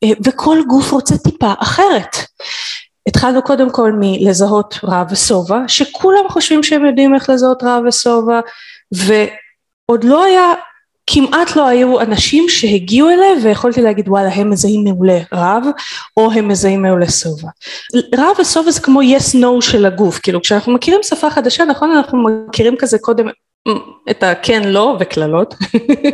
[0.03, 2.17] אה, וכל גוף רוצה טיפה אחרת.
[3.07, 8.39] התחלנו קודם כל מלזהות רע ושובע שכולם חושבים שהם יודעים איך לזהות רע ושובע
[8.91, 10.53] ועוד לא היה
[11.11, 15.63] כמעט לא היו אנשים שהגיעו אליי ויכולתי להגיד וואלה הם מזהים מעולה רב
[16.17, 17.49] או הם מזהים מעולה שובע.
[18.17, 20.19] רב ושובע זה כמו yes no של הגוף.
[20.19, 23.27] כאילו כשאנחנו מכירים שפה חדשה נכון אנחנו מכירים כזה קודם
[24.09, 25.55] את הכן לא וקללות.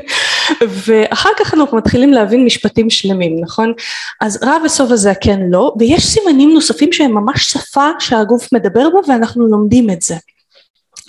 [0.86, 3.74] ואחר כך אנחנו מתחילים להבין משפטים שלמים נכון?
[4.22, 9.00] אז רב ושובע זה הכן לא ויש סימנים נוספים שהם ממש שפה שהגוף מדבר בה
[9.08, 10.16] ואנחנו לומדים את זה.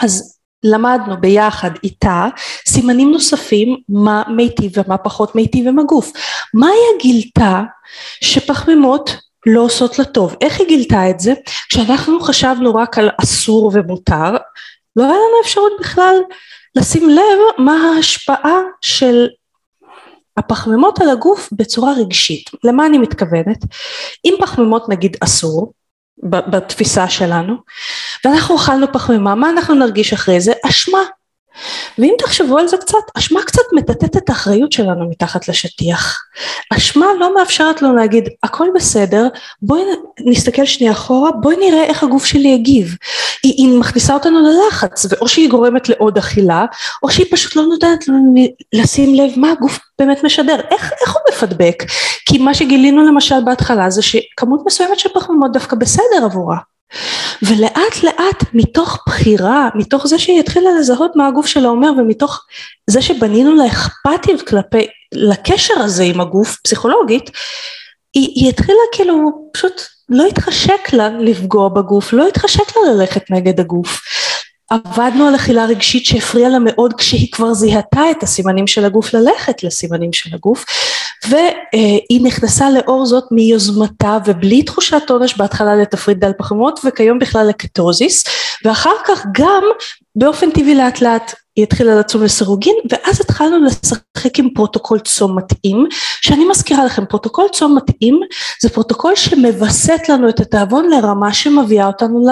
[0.03, 2.27] אז למדנו ביחד איתה
[2.66, 6.12] סימנים נוספים מה מיטיב ומה פחות מיטיב עם הגוף.
[6.55, 7.62] מה היא גילתה
[8.21, 9.16] שפחמימות
[9.47, 10.37] לא עושות לה טוב?
[10.40, 11.33] איך היא גילתה את זה?
[11.69, 14.37] כשאנחנו חשבנו רק על אסור ומותר,
[14.97, 16.16] לא היה לנו אפשרות בכלל
[16.77, 19.27] לשים לב מה ההשפעה של
[20.37, 22.51] הפחמימות על הגוף בצורה רגשית.
[22.64, 23.64] למה אני מתכוונת?
[24.25, 25.73] אם פחמימות נגיד אסור,
[26.23, 27.55] בתפיסה שלנו.
[28.25, 30.53] ואנחנו אכלנו פחמימה מה אנחנו נרגיש אחרי זה?
[30.69, 30.99] אשמה
[31.99, 36.19] ואם תחשבו על זה קצת אשמה קצת מטאטאת את האחריות שלנו מתחת לשטיח.
[36.75, 39.29] אשמה לא מאפשרת לנו להגיד הכל בסדר
[39.62, 39.83] בואי
[40.21, 42.97] נסתכל שנייה אחורה בואי נראה איך הגוף שלי יגיב.
[43.42, 46.64] היא, היא מכניסה אותנו ללחץ ואו שהיא גורמת לעוד אכילה
[47.03, 48.35] או שהיא פשוט לא נותנת לנו
[48.73, 50.57] לשים לב מה הגוף באמת משדר.
[50.71, 51.83] איך, איך הוא מפדבק?
[52.27, 56.57] כי מה שגילינו למשל בהתחלה זה שכמות מסוימת של פחמימות דווקא בסדר עבורה
[57.42, 62.44] ולאט לאט מתוך בחירה, מתוך זה שהיא התחילה לזהות מה הגוף שלה אומר ומתוך
[62.90, 67.31] זה שבנינו לה אכפתיות כלפי, לקשר הזה עם הגוף פסיכולוגית,
[68.14, 73.61] היא, היא התחילה כאילו פשוט לא התחשק לה לפגוע בגוף, לא התחשק לה ללכת נגד
[73.61, 74.01] הגוף.
[74.70, 79.62] עבדנו על אכילה רגשית שהפריעה לה מאוד כשהיא כבר זיהתה את הסימנים של הגוף ללכת
[79.62, 80.64] לסימנים של הגוף
[81.29, 88.25] והיא נכנסה לאורח זאת מיוזמתה ובלי תחושת עונש בהתחלה לתפריט דל פחמות וכיום בכלל לקטוזיס
[88.65, 89.62] ואחר כך גם
[90.17, 95.87] באופן טבעי לאט לאט היא התחילה לצום לסירוגין ואז התחלנו לשחק עם פרוטוקול צום מתאים.
[96.21, 98.21] שאני מזכירה לכם פרוטוקול צום מתאים
[98.62, 102.27] זה פרוטוקול שמווסת לנו את התיאבון לרמה שמביאה אותנו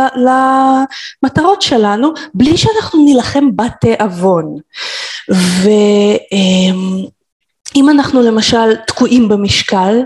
[1.23, 4.57] למטרות שלנו בלי שאנחנו נילחם בתיאבון.
[5.33, 5.69] ו...
[7.75, 9.97] אם אנחנו למשל תקועים במשקל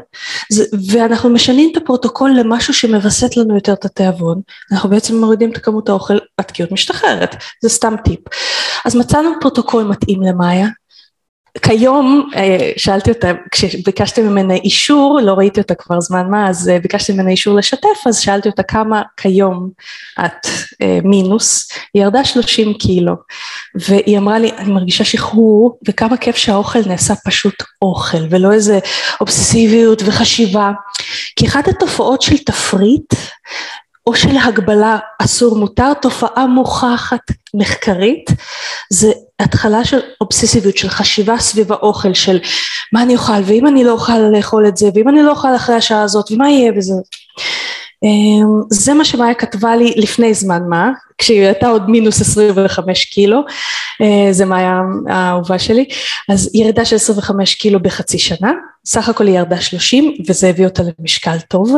[0.91, 4.41] ואנחנו משנים את הפרוטוקול למשהו שמווסת לנו יותר את התיאבון,
[4.73, 8.21] אנחנו בעצם מורידים את כמות האוכל, התקיעות משתחררת, זה סתם טיפ.
[8.85, 10.69] אז מצאנו פרוטוקול מתאים למאיה,
[11.59, 16.79] כיום אה, שאלתי אותה, כשביקשתי ממנה אישור, לא ראיתי אותה כבר זמן מה, אז אה,
[16.79, 19.71] ביקשתי ממנה אישור לשתף, אז שאלתי אותה כמה כיום
[20.21, 20.47] את
[20.83, 23.15] אה, מינוס, היא ירדה 30 קילו,
[23.75, 28.79] והיא אמרה לי, אני מרגישה שחרור, וכמה כיף שהאוכל נעשה פשוט אוכל, ולא איזה
[29.21, 30.71] אובססיביות וחשיבה,
[31.37, 33.15] כי אחת התופעות של תפריט,
[34.07, 37.21] או של הגבלה אסור מותר, תופעה מוכחת
[37.55, 38.31] מחקרית,
[38.91, 42.39] זה התחלה של אובססיביות, של חשיבה סביב האוכל, של
[42.93, 45.75] מה אני אוכל, ואם אני לא אוכל לאכול את זה, ואם אני לא אוכל אחרי
[45.75, 46.95] השעה הזאת, ומה יהיה בזה.
[48.03, 53.41] אמ, זה מה שמאיה כתבה לי לפני זמן מה, כשהיא הייתה עוד מינוס 25 קילו,
[54.03, 55.85] אה, זה מאיה האהובה שלי,
[56.29, 58.53] אז ירידה של 25 קילו בחצי שנה,
[58.87, 61.77] סך הכל היא ירדה 30 וזה הביא אותה למשקל טוב,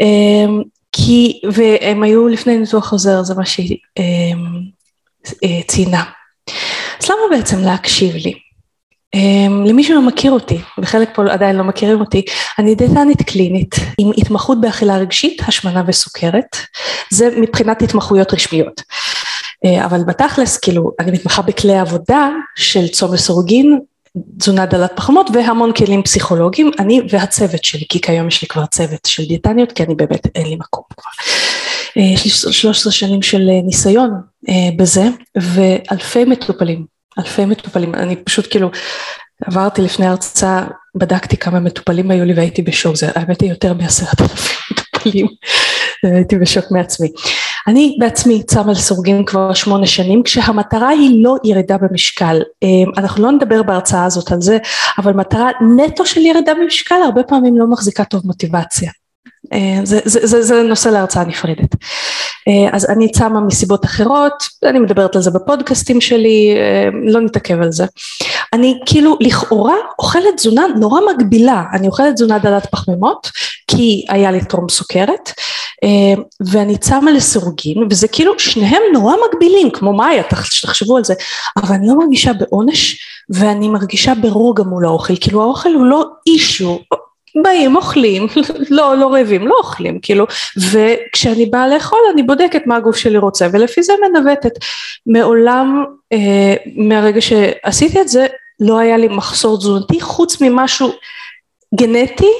[0.00, 4.04] אמ, כי, והם היו לפני ניתוח חוזר, זה מה שהיא אמ,
[5.44, 6.04] אה, ציינה.
[7.02, 8.34] אז למה בעצם להקשיב לי?
[9.16, 12.22] Um, למי שלא מכיר אותי, וחלק פה עדיין לא מכירים אותי,
[12.58, 16.56] אני דיאטנית קלינית עם התמחות באכילה רגשית, השמנה וסוכרת,
[17.10, 18.80] זה מבחינת התמחויות רשמיות.
[18.80, 23.78] Uh, אבל בתכלס, כאילו, אני מתמחה בכלי עבודה של צום לסורוגין,
[24.38, 29.06] תזונה דלת פחמות והמון כלים פסיכולוגיים, אני והצוות שלי, כי כיום יש לי כבר צוות
[29.06, 31.10] של דיאטניות, כי אני באמת, אין לי מקום כבר.
[31.96, 34.10] יש לי 13 שנים של ניסיון
[34.48, 38.70] uh, בזה, ואלפי מטופלים אלפי מטופלים, אני פשוט כאילו
[39.46, 44.20] עברתי לפני הרצאה, בדקתי כמה מטופלים היו לי והייתי בשוק, זה האמת היא יותר מעשרת
[44.20, 45.26] אלפים מטופלים,
[46.02, 47.08] הייתי בשוק מעצמי.
[47.66, 53.32] אני בעצמי צמה לסורגים כבר שמונה שנים כשהמטרה היא לא ירידה במשקל, אמ, אנחנו לא
[53.32, 54.58] נדבר בהרצאה הזאת על זה,
[54.98, 58.90] אבל מטרה נטו של ירידה במשקל הרבה פעמים לא מחזיקה טוב מוטיבציה.
[59.52, 61.74] אה, זה, זה, זה, זה נושא להרצאה נפרדת.
[62.48, 64.32] אה, אז אני צמה מסיבות אחרות,
[64.64, 67.84] אני מדברת על זה בפודקאסטים שלי, אה, לא נתעכב על זה.
[68.52, 73.30] אני כאילו לכאורה אוכלת תזונה נורא מגבילה, אני אוכלת תזונה דלת פחמימות,
[73.66, 75.32] כי היה לי טרום סוכרת,
[76.40, 80.22] ואני צמה לסירוגין, וזה כאילו שניהם נורא מגבילים, כמו מאיה,
[80.62, 81.14] תחשבו על זה,
[81.56, 82.98] אבל אני לא מרגישה בעונש,
[83.30, 86.80] ואני מרגישה ברוגע מול האוכל, כאילו האוכל הוא לא אישו,
[87.42, 88.26] באים, אוכלים,
[88.70, 90.26] לא, לא רעבים, לא אוכלים, כאילו,
[90.70, 94.52] וכשאני באה לאכול אני בודקת מה הגוף שלי רוצה, ולפי זה מנווטת.
[95.06, 98.26] מעולם, אה, מהרגע שעשיתי את זה,
[98.60, 100.92] לא היה לי מחסור תזונתי, חוץ ממשהו
[101.74, 102.32] גנטי,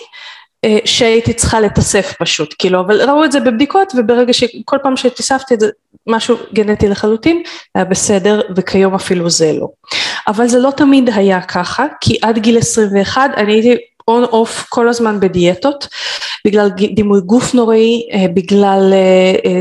[0.64, 5.54] אה, שהייתי צריכה לתסף פשוט, כאילו, אבל ראו את זה בבדיקות, וברגע שכל פעם שתיספתי
[5.54, 5.70] את זה,
[6.06, 7.42] משהו גנטי לחלוטין,
[7.74, 9.68] היה בסדר, וכיום אפילו זה לא.
[10.28, 13.76] אבל זה לא תמיד היה ככה, כי עד גיל 21 אני הייתי
[14.08, 15.88] און אוף כל הזמן בדיאטות,
[16.46, 19.60] בגלל דימוי גוף נוראי, אה, בגלל אה, אה,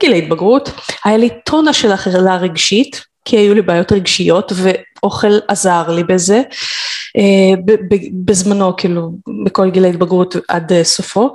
[0.00, 0.70] גיל ההתבגרות,
[1.04, 6.42] היה לי טונה של אכילה רגשית, כי היו לי בעיות רגשיות ואוכל עזר לי בזה,
[8.24, 9.10] בזמנו כאילו
[9.44, 11.32] בכל גיל ההתבגרות עד סופו,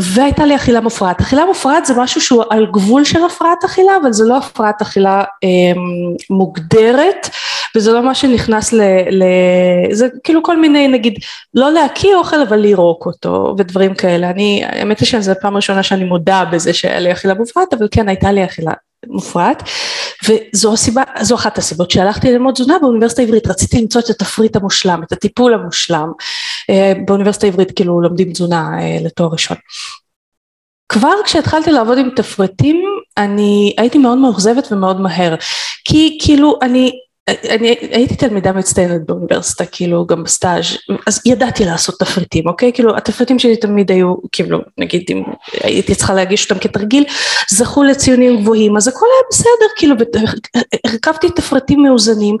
[0.00, 1.20] והייתה לי אכילה מופרעת.
[1.20, 5.24] אכילה מופרעת זה משהו שהוא על גבול של הפרעת אכילה, אבל זה לא הפרעת אכילה
[6.30, 7.28] מוגדרת,
[7.76, 8.80] וזה לא מה שנכנס ל...
[9.10, 9.24] ל...
[9.92, 11.14] זה כאילו כל מיני נגיד
[11.54, 14.30] לא להקיא אוכל אבל לירוק אותו ודברים כאלה.
[14.30, 18.08] אני, האמת היא שזו פעם ראשונה שאני מודה בזה שהיה לי אכילה מופרעת, אבל כן
[18.08, 18.72] הייתה לי אכילה
[19.06, 19.62] מופרעת
[20.28, 25.02] וזו הסיבה, זו אחת הסיבות שהלכתי ללמוד תזונה באוניברסיטה העברית, רציתי למצוא את התפריט המושלם,
[25.02, 26.12] את הטיפול המושלם,
[26.70, 29.56] אה, באוניברסיטה העברית כאילו לומדים תזונה אה, לתואר ראשון.
[30.88, 32.84] כבר כשהתחלתי לעבוד עם תפריטים
[33.16, 35.34] אני הייתי מאוד מאוכזבת ומאוד מהר
[35.84, 36.92] כי כאילו אני
[37.50, 40.64] אני הייתי תלמידה מצטיינת באוניברסיטה, כאילו גם בסטאז',
[41.06, 42.72] אז ידעתי לעשות תפריטים, אוקיי?
[42.72, 45.22] כאילו התפריטים שלי תמיד היו, כאילו נגיד אם
[45.62, 47.04] הייתי צריכה להגיש אותם כתרגיל,
[47.50, 49.94] זכו לציונים גבוהים, אז הכל היה בסדר, כאילו,
[50.86, 52.36] הרכבתי תפריטים מאוזנים,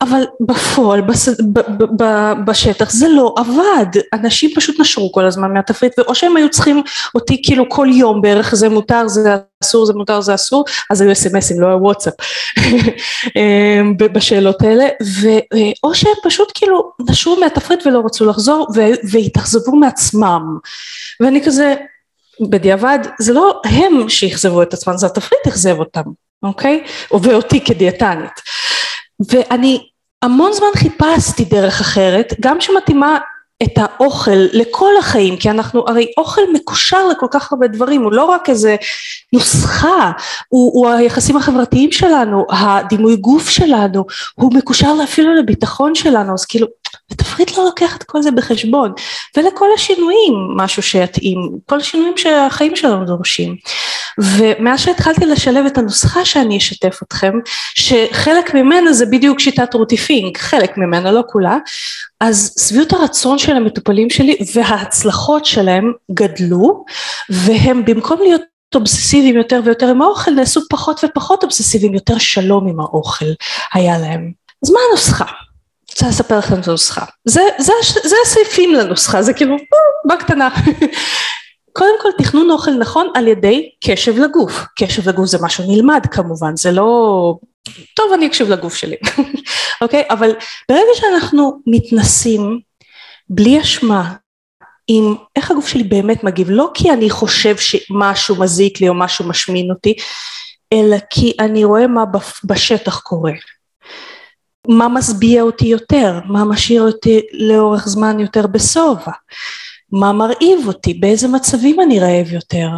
[0.00, 5.52] אבל בפועל, בס, ב, ב, ב, בשטח זה לא עבד, אנשים פשוט נשרו כל הזמן
[5.52, 6.82] מהתפריט, או שהם היו צריכים
[7.14, 11.12] אותי כאילו כל יום בערך, זה מותר, זה אסור, זה מותר, זה אסור, אז היו
[11.12, 12.14] אסמסים, לא היה וואטסאפ.
[14.28, 15.28] בשאלות האלה, ו,
[15.84, 18.68] או שהם פשוט כאילו נשרו מהתפריט ולא רצו לחזור
[19.12, 20.58] והתאכזבו מעצמם.
[21.20, 21.74] ואני כזה,
[22.50, 26.02] בדיעבד, זה לא הם שאכזבו את עצמם, זה התפריט אכזב אותם,
[26.42, 26.84] אוקיי?
[27.22, 28.40] ואותי כדיאטנית.
[29.32, 29.88] ואני
[30.22, 33.18] המון זמן חיפשתי דרך אחרת, גם שמתאימה
[33.62, 38.24] את האוכל לכל החיים, כי אנחנו, הרי אוכל מקושר לכל כך הרבה דברים, הוא לא
[38.24, 38.76] רק איזה
[39.32, 40.12] נוסחה,
[40.48, 46.66] הוא, הוא היחסים החברתיים שלנו, הדימוי גוף שלנו, הוא מקושר אפילו לביטחון שלנו, אז כאילו
[47.12, 48.92] ותפריט לא לוקח את כל זה בחשבון,
[49.36, 53.56] ולכל השינויים משהו שיתאים, כל השינויים שהחיים שלנו דורשים.
[54.18, 57.32] ומאז שהתחלתי לשלב את הנוסחה שאני אשתף אתכם,
[57.74, 61.56] שחלק ממנה זה בדיוק שיטת רותי פינק, חלק ממנה, לא כולה,
[62.20, 66.84] אז שביעות הרצון של המטופלים שלי וההצלחות שלהם גדלו,
[67.30, 68.42] והם במקום להיות
[68.74, 73.24] אובססיביים יותר ויותר עם האוכל, נעשו פחות ופחות אובססיביים, יותר שלום עם האוכל
[73.74, 74.32] היה להם.
[74.64, 75.24] אז מה הנוסחה?
[75.90, 77.04] רוצה לספר לכם את הנוסחה.
[77.24, 77.72] זה, זה,
[78.04, 79.56] זה הסעיפים לנוסחה, זה כאילו,
[80.08, 80.48] בקטנה.
[81.78, 84.64] קודם כל תכנון אוכל נכון על ידי קשב לגוף.
[84.78, 87.34] קשב לגוף זה משהו נלמד כמובן, זה לא...
[87.96, 88.96] טוב אני אקשיב לגוף שלי,
[89.82, 90.02] אוקיי?
[90.02, 90.12] okay?
[90.12, 90.30] אבל
[90.68, 92.60] ברגע שאנחנו מתנסים
[93.30, 94.14] בלי אשמה
[94.88, 99.28] עם איך הגוף שלי באמת מגיב, לא כי אני חושב שמשהו מזיק לי או משהו
[99.28, 99.94] משמין אותי,
[100.72, 102.04] אלא כי אני רואה מה
[102.44, 103.32] בשטח קורה.
[104.68, 109.12] מה משביע אותי יותר, מה משאיר אותי לאורך זמן יותר בשובע.
[109.92, 112.68] מה מרעיב אותי, באיזה מצבים אני רעב יותר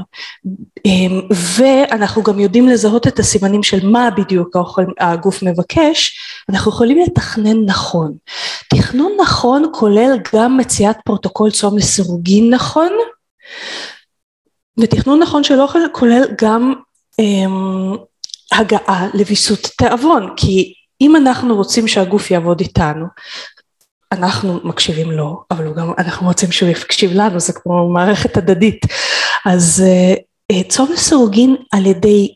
[0.84, 4.56] אמ, ואנחנו גם יודעים לזהות את הסימנים של מה בדיוק
[5.00, 8.14] הגוף מבקש, אנחנו יכולים לתכנן נכון.
[8.68, 12.92] תכנון נכון כולל גם מציאת פרוטוקול צום לסירוגין נכון
[14.80, 16.74] ותכנון נכון של אוכל כולל גם
[17.18, 17.96] אמ,
[18.52, 23.06] הגעה לוויסות תיאבון כי אם אנחנו רוצים שהגוף יעבוד איתנו
[24.12, 28.86] אנחנו מקשיבים לו, אבל גם אנחנו רוצים שהוא יקשיב לנו, זה כמו מערכת הדדית.
[29.46, 29.84] אז
[30.52, 32.34] אה, צום לסירוגין על ידי,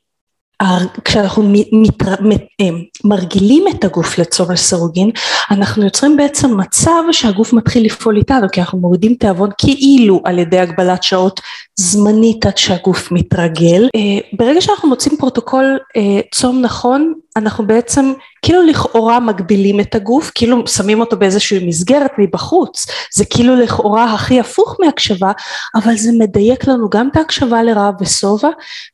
[1.05, 2.15] כשאנחנו מתר,
[2.61, 2.67] אה,
[3.05, 5.11] מרגילים את הגוף לצום לסירוגין,
[5.51, 10.59] אנחנו יוצרים בעצם מצב שהגוף מתחיל לפעול איתנו, כי אנחנו מורידים תיאבון כאילו על ידי
[10.59, 11.41] הגבלת שעות
[11.77, 13.89] זמנית עד שהגוף מתרגל.
[13.97, 16.01] אה, ברגע שאנחנו מוצאים פרוטוקול אה,
[16.35, 22.87] צום נכון, אנחנו בעצם כאילו לכאורה מגבילים את הגוף, כאילו שמים אותו באיזושהי מסגרת מבחוץ,
[23.15, 25.33] זה כאילו לכאורה הכי הפוך מהקשבה,
[25.75, 28.49] אבל זה מדייק לנו גם את ההקשבה לרעב ושובע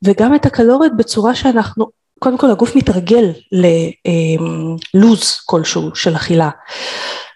[0.04, 1.86] וגם את הקלוריות בצורה שאנחנו,
[2.18, 3.30] קודם כל הגוף מתרגל
[4.94, 6.50] ללוז כלשהו של אכילה.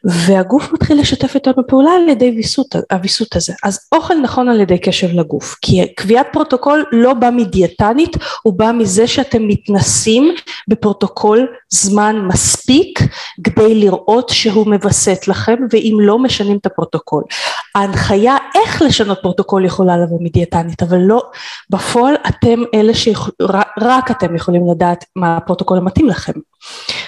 [0.05, 3.53] והגוף מתחיל לשתף איתנו פעולה על ידי ויסות, הוויסות הזה.
[3.63, 8.73] אז אוכל נכון על ידי קשב לגוף, כי קביעת פרוטוקול לא בא מדיאטנית, הוא בא
[8.73, 10.35] מזה שאתם מתנסים
[10.69, 13.01] בפרוטוקול זמן מספיק
[13.45, 17.23] כדי לראות שהוא מווסת לכם, ואם לא משנים את הפרוטוקול.
[17.75, 21.23] ההנחיה איך לשנות פרוטוקול יכולה לבוא מדיאטנית, אבל לא,
[21.71, 26.33] בפועל אתם אלה שרק אתם יכולים לדעת מה הפרוטוקול המתאים לכם.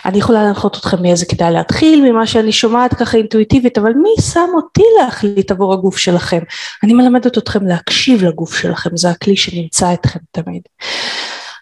[0.05, 4.49] אני יכולה להנחות אתכם מאיזה כדאי להתחיל, ממה שאני שומעת ככה אינטואיטיבית, אבל מי שם
[4.55, 6.40] אותי להחליט עבור הגוף שלכם?
[6.83, 10.62] אני מלמדת אתכם להקשיב לגוף שלכם, זה הכלי שנמצא אתכם תמיד.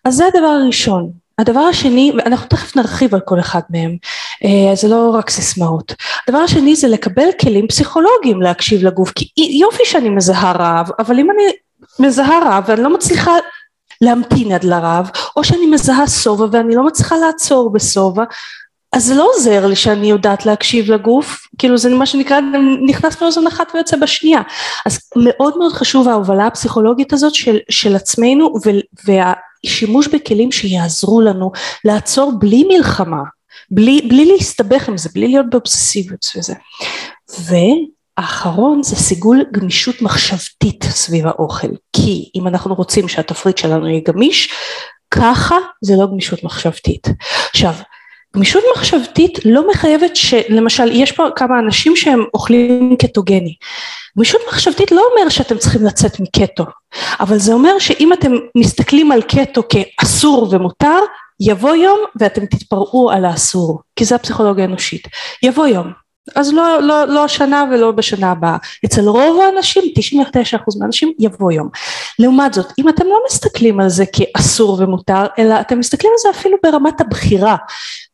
[0.04, 1.10] אז זה הדבר הראשון.
[1.38, 3.96] הדבר השני, ואנחנו תכף נרחיב על כל אחד מהם,
[4.44, 5.94] אה, זה לא רק סיסמאות.
[6.28, 9.28] הדבר השני זה לקבל כלים פסיכולוגיים להקשיב לגוף, כי
[9.60, 11.42] יופי שאני מזהה רעב, אבל אם אני
[11.98, 13.32] מזהה רעב ואני לא מצליחה
[14.00, 18.24] להמתין עד לרב, או שאני מזהה שובע ואני לא מצליחה לעצור בשובע,
[18.94, 22.40] אז זה לא עוזר לי שאני יודעת להקשיב לגוף, כאילו זה מה שנקרא
[22.86, 24.40] נכנס מאוזן אחת ויוצא בשנייה.
[24.86, 28.54] אז מאוד מאוד חשוב ההובלה הפסיכולוגית הזאת של, של עצמנו
[29.04, 31.52] והשימוש בכלים שיעזרו לנו
[31.84, 33.22] לעצור בלי מלחמה,
[33.70, 36.54] בלי, בלי להסתבך עם זה, בלי להיות באובססיביות וזה.
[38.16, 44.52] האחרון זה סיגול גמישות מחשבתית סביב האוכל, כי אם אנחנו רוצים שהתפריט שלנו יהיה גמיש,
[45.10, 47.08] ככה זה לא גמישות מחשבתית.
[47.50, 47.74] עכשיו,
[48.36, 53.54] גמישות מחשבתית לא מחייבת שלמשל יש פה כמה אנשים שהם אוכלים קטוגני.
[54.16, 56.64] גמישות מחשבתית לא אומר שאתם צריכים לצאת מקטו,
[57.20, 60.98] אבל זה אומר שאם אתם מסתכלים על קטו כאסור ומותר,
[61.40, 65.08] יבוא יום ואתם תתפרעו על האסור, כי זה הפסיכולוגיה האנושית.
[65.42, 66.03] יבוא יום,
[66.34, 68.56] אז לא, לא, לא השנה ולא בשנה הבאה.
[68.84, 71.68] אצל רוב האנשים, 99% מהאנשים, יבוא יום.
[72.18, 76.38] לעומת זאת, אם אתם לא מסתכלים על זה כאסור ומותר, אלא אתם מסתכלים על זה
[76.38, 77.56] אפילו ברמת הבחירה.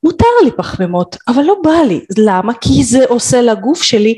[0.03, 2.01] מותר לי פחמימות, אבל לא בא לי.
[2.19, 2.55] למה?
[2.55, 4.15] כי זה עושה לגוף שלי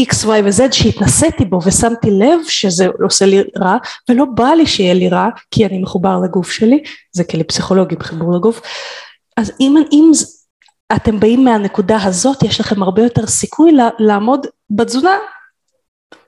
[0.00, 3.76] x, y ו-z שהתנסיתי בו ושמתי לב שזה עושה לי רע,
[4.08, 8.36] ולא בא לי שיהיה לי רע, כי אני מחובר לגוף שלי, זה כלי פסיכולוגי בחיבור
[8.36, 8.60] לגוף.
[9.36, 10.10] אז אם, אם
[10.96, 15.18] אתם באים מהנקודה הזאת, יש לכם הרבה יותר סיכוי לעמוד בתזונה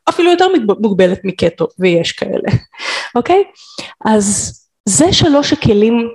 [0.08, 0.46] אפילו יותר
[0.80, 2.48] מוגבלת מקטו, ויש כאלה,
[3.16, 3.44] אוקיי?
[4.04, 6.08] אז זה שלוש הכלים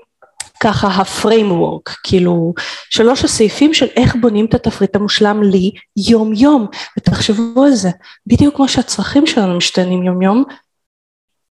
[0.60, 2.54] ככה הפריימוורק, כאילו
[2.90, 5.72] שלוש הסעיפים של איך בונים את התפריט המושלם לי
[6.10, 6.68] יום יום,
[6.98, 7.90] ותחשבו על זה,
[8.28, 10.44] בדיוק כמו שהצרכים שלנו משתנים יום יום,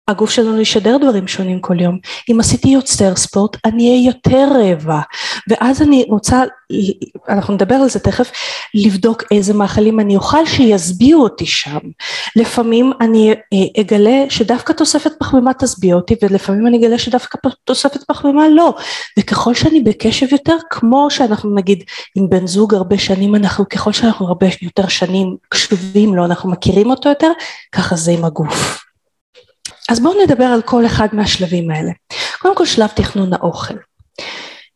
[0.09, 1.99] הגוף שלנו ישדר דברים שונים כל יום.
[2.31, 5.01] אם עשיתי יותר ספורט, אני אהיה יותר רעבה.
[5.49, 6.43] ואז אני רוצה,
[7.29, 8.31] אנחנו נדבר על זה תכף,
[8.75, 11.79] לבדוק איזה מאכלים אני אוכל שישביעו אותי שם.
[12.37, 18.49] לפעמים אני אה, אגלה שדווקא תוספת פחמימה תשביע אותי, ולפעמים אני אגלה שדווקא תוספת פחמימה
[18.49, 18.75] לא.
[19.19, 21.85] וככל שאני בקשב יותר, כמו שאנחנו נגיד
[22.17, 26.91] עם בן זוג הרבה שנים, אנחנו ככל שאנחנו הרבה יותר שנים קשובים לו, אנחנו מכירים
[26.91, 27.31] אותו יותר,
[27.73, 28.88] ככה זה עם הגוף.
[29.89, 31.91] אז בואו נדבר על כל אחד מהשלבים האלה.
[32.39, 33.75] קודם כל שלב תכנון האוכל.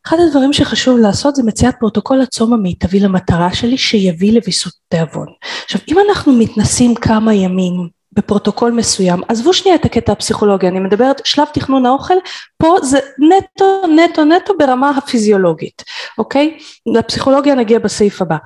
[0.07, 5.27] אחד הדברים שחשוב לעשות זה מציאת פרוטוקול הצום המיטבי למטרה שלי שיביא לוויסות תיאבון.
[5.63, 11.21] עכשיו אם אנחנו מתנסים כמה ימים בפרוטוקול מסוים, עזבו שנייה את הקטע הפסיכולוגי, אני מדברת
[11.25, 12.13] שלב תכנון האוכל,
[12.57, 15.83] פה זה נטו נטו נטו ברמה הפיזיולוגית,
[16.17, 16.57] אוקיי?
[16.95, 18.37] לפסיכולוגיה נגיע בסעיף הבא.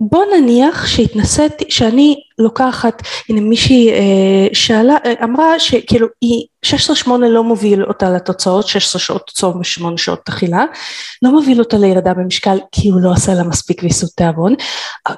[0.00, 7.44] בוא נניח שהתנסיתי, שאני לוקחת, הנה מישהי אה, שאלה, אה, אמרה שכאילו היא 16-8 לא
[7.44, 10.64] מוביל אותה לתוצאות, 16 שעות צום ו-8 שעות אכילה,
[11.22, 14.54] לא מוביל אותה לירידה במשקל כי הוא לא עשה לה מספיק ויסות תיאבון,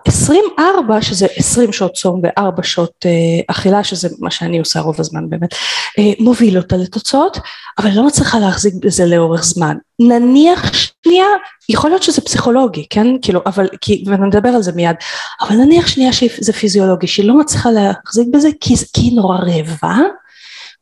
[0.05, 3.11] 24 שזה 20 שעות צום ו-4 שעות אה,
[3.47, 5.55] אכילה, שזה מה שאני עושה רוב הזמן באמת,
[5.99, 7.39] אה, מוביל אותה לתוצאות,
[7.79, 9.77] אבל לא מצליחה להחזיק בזה לאורך זמן.
[10.01, 11.27] נניח שנייה,
[11.69, 13.07] יכול להיות שזה פסיכולוגי, כן?
[13.23, 14.97] כאילו, אבל, כי, ונדבר על זה מיד,
[15.41, 19.97] אבל נניח שנייה שזה פיזיולוגי, שהיא לא מצליחה להחזיק בזה כי, כי היא נורא רעבה,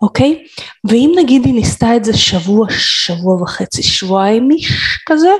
[0.02, 0.44] אוקיי?
[0.84, 5.30] ואם נגיד היא ניסתה את זה שבוע, שבוע וחצי, שבועיים איש כזה,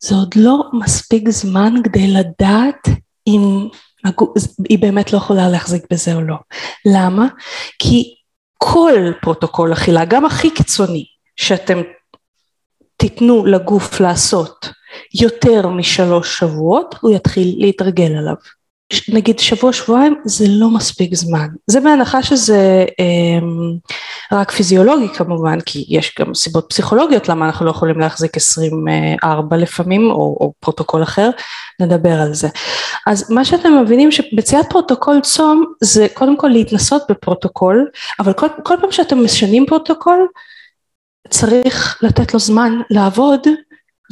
[0.00, 2.88] זה עוד לא מספיק זמן כדי לדעת
[3.26, 3.68] אם
[4.68, 6.36] היא באמת לא יכולה להחזיק בזה או לא.
[6.86, 7.26] למה?
[7.78, 8.14] כי
[8.58, 11.04] כל פרוטוקול אכילה, גם הכי קיצוני,
[11.36, 11.78] שאתם
[12.96, 14.68] תיתנו לגוף לעשות
[15.14, 18.34] יותר משלוש שבועות, הוא יתחיל להתרגל עליו.
[19.08, 21.48] נגיד שבוע שבועיים זה לא מספיק זמן.
[21.66, 23.46] זה בהנחה שזה אה,
[24.32, 30.10] רק פיזיולוגי כמובן כי יש גם סיבות פסיכולוגיות למה אנחנו לא יכולים להחזיק 24 לפעמים
[30.10, 31.30] או, פרוטוקול אחר
[31.80, 32.48] נדבר על זה.
[33.06, 37.88] אז מה שאתם מבינים שמציאת פרוטוקול צום זה קודם כל להתנסות בפרוטוקול
[38.20, 40.26] אבל כל, כל פעם שאתם משנים פרוטוקול
[41.30, 43.40] צריך לתת לו זמן לעבוד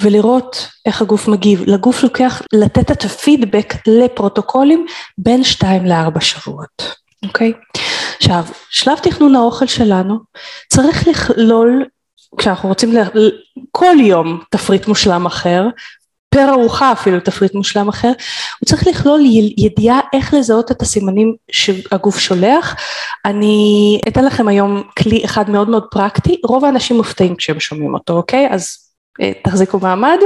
[0.02, 1.62] ולראות איך הגוף מגיב.
[1.66, 4.86] לגוף לוקח לתת את הפידבק לפרוטוקולים
[5.18, 6.94] בין שתיים לארבע שבועות,
[7.24, 7.52] אוקיי?
[8.16, 10.18] עכשיו, שלב תכנון האוכל שלנו
[10.72, 11.84] צריך לכלול,
[12.38, 13.02] כשאנחנו רוצים ל...
[13.70, 15.66] כל יום תפריט מושלם אחר,
[16.28, 18.08] פר ארוחה אפילו תפריט מושלם אחר,
[18.60, 19.20] הוא צריך לכלול
[19.58, 22.76] ידיעה איך לזהות את הסימנים שהגוף שולח.
[23.24, 28.12] אני אתן לכם היום כלי אחד מאוד מאוד פרקטי, רוב האנשים מופתעים כשהם שומעים אותו,
[28.12, 28.48] אוקיי?
[28.50, 28.85] אז
[29.44, 30.18] תחזיקו מעמד,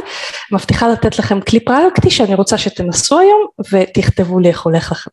[0.52, 5.10] מבטיחה לתת לכם כלי פרקטי שאני רוצה שתנסו היום ותכתבו לי איך הולך לכם.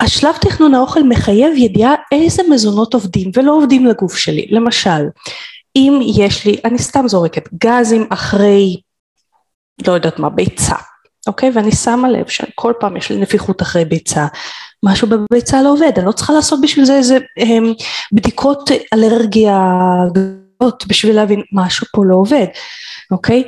[0.00, 5.08] השלב תכנון האוכל מחייב ידיעה איזה מזונות עובדים ולא עובדים לגוף שלי, למשל
[5.76, 8.80] אם יש לי, אני סתם זורקת, גזים אחרי,
[9.86, 10.74] לא יודעת מה, ביצה,
[11.26, 11.50] אוקיי?
[11.54, 14.26] ואני שמה לב שכל פעם יש לי נפיחות אחרי ביצה,
[14.84, 17.72] משהו בביצה לא עובד, אני לא צריכה לעשות בשביל זה איזה הם,
[18.12, 19.58] בדיקות אלרגיה
[20.86, 22.46] בשביל להבין משהו פה לא עובד,
[23.10, 23.44] אוקיי?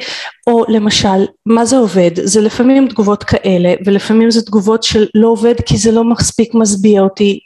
[0.46, 2.10] או למשל, מה זה עובד?
[2.14, 7.00] זה לפעמים תגובות כאלה, ולפעמים זה תגובות של לא עובד כי זה לא מספיק משביע
[7.00, 7.40] אותי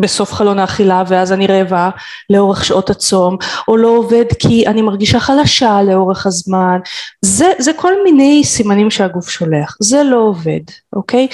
[0.00, 1.90] בסוף חלון האכילה ואז אני רעבה
[2.30, 3.36] לאורך שעות הצום
[3.68, 6.78] או לא עובד כי אני מרגישה חלשה לאורך הזמן
[7.24, 10.60] זה, זה כל מיני סימנים שהגוף שולח זה לא עובד
[10.96, 11.28] אוקיי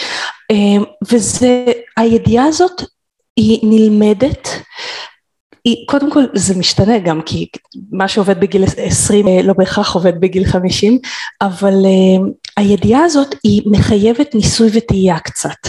[0.50, 1.64] אמ, וזה
[1.96, 2.82] הידיעה הזאת
[3.36, 4.48] היא נלמדת
[5.86, 7.46] קודם כל זה משתנה גם כי
[7.92, 10.98] מה שעובד בגיל 20 אה, לא בהכרח עובד בגיל 50
[11.42, 15.68] אבל uh, הידיעה הזאת היא מחייבת ניסוי וטעייה קצת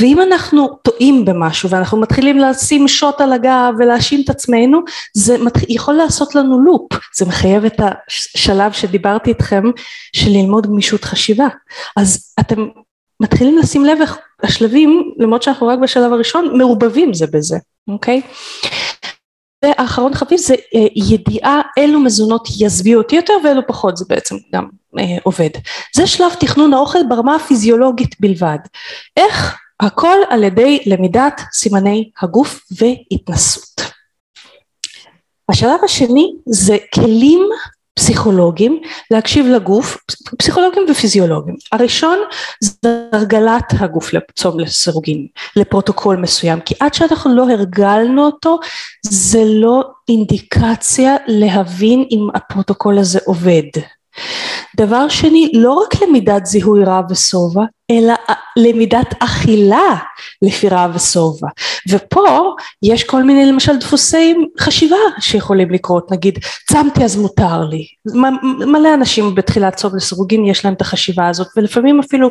[0.00, 4.80] ואם אנחנו טועים במשהו ואנחנו מתחילים לשים שוט על הגב ולהאשים את עצמנו
[5.14, 5.36] זה.
[5.68, 9.62] יכול לעשות לנו לופ זה מחייב את השלב שדיברתי איתכם
[10.12, 11.48] של ללמוד גמישות חשיבה
[11.96, 12.66] אז אתם
[13.20, 18.81] מתחילים לשים לב איך השלבים למרות שאנחנו רק בשלב הראשון מעורבבים זה בזה אוקיי okay?
[19.62, 24.68] והאחרון חביב זה אה, ידיעה אילו מזונות ישביעו אותי יותר ואילו פחות זה בעצם גם
[24.98, 25.50] אה, עובד.
[25.94, 28.58] זה שלב תכנון האוכל ברמה הפיזיולוגית בלבד.
[29.16, 29.56] איך?
[29.80, 33.80] הכל על ידי למידת סימני הגוף והתנסות.
[35.48, 37.48] השלב השני זה כלים
[37.94, 38.80] פסיכולוגים
[39.10, 39.96] להקשיב לגוף,
[40.38, 41.54] פסיכולוגים ופיזיולוגים.
[41.72, 42.18] הראשון
[42.60, 45.26] זה הרגלת הגוף לצום לסירוגין,
[45.56, 48.58] לפרוטוקול מסוים, כי עד שאנחנו לא הרגלנו אותו
[49.02, 53.62] זה לא אינדיקציה להבין אם הפרוטוקול הזה עובד.
[54.76, 58.14] דבר שני, לא רק למידת זיהוי רע ושובע, אלא
[58.56, 59.96] למידת אכילה
[60.42, 61.48] לפי רע ושובע.
[61.88, 66.38] ופה יש כל מיני למשל דפוסי חשיבה שיכולים לקרות, נגיד
[66.70, 67.86] צמתי אז מותר לי.
[68.66, 72.30] מלא אנשים בתחילת צום לסירוגין יש להם את החשיבה הזאת, ולפעמים אפילו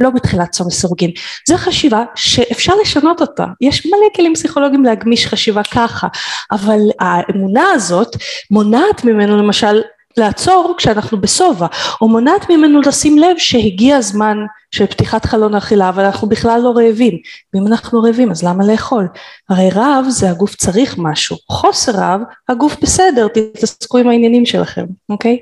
[0.00, 1.10] לא בתחילת צום לסירוגין.
[1.48, 3.46] זו חשיבה שאפשר לשנות אותה.
[3.60, 6.08] יש מלא כלים פסיכולוגיים להגמיש חשיבה ככה,
[6.52, 8.16] אבל האמונה הזאת
[8.50, 9.80] מונעת ממנו למשל
[10.18, 11.66] לעצור כשאנחנו בשובע,
[12.00, 14.36] או מונעת ממנו לשים לב שהגיע הזמן
[14.70, 17.18] של פתיחת חלון האכילה אבל אנחנו בכלל לא רעבים,
[17.54, 19.08] ואם אנחנו רעבים אז למה לאכול?
[19.48, 25.38] הרי רעב זה הגוף צריך משהו, חוסר רעב הגוף בסדר, תתעסקו עם העניינים שלכם, אוקיי?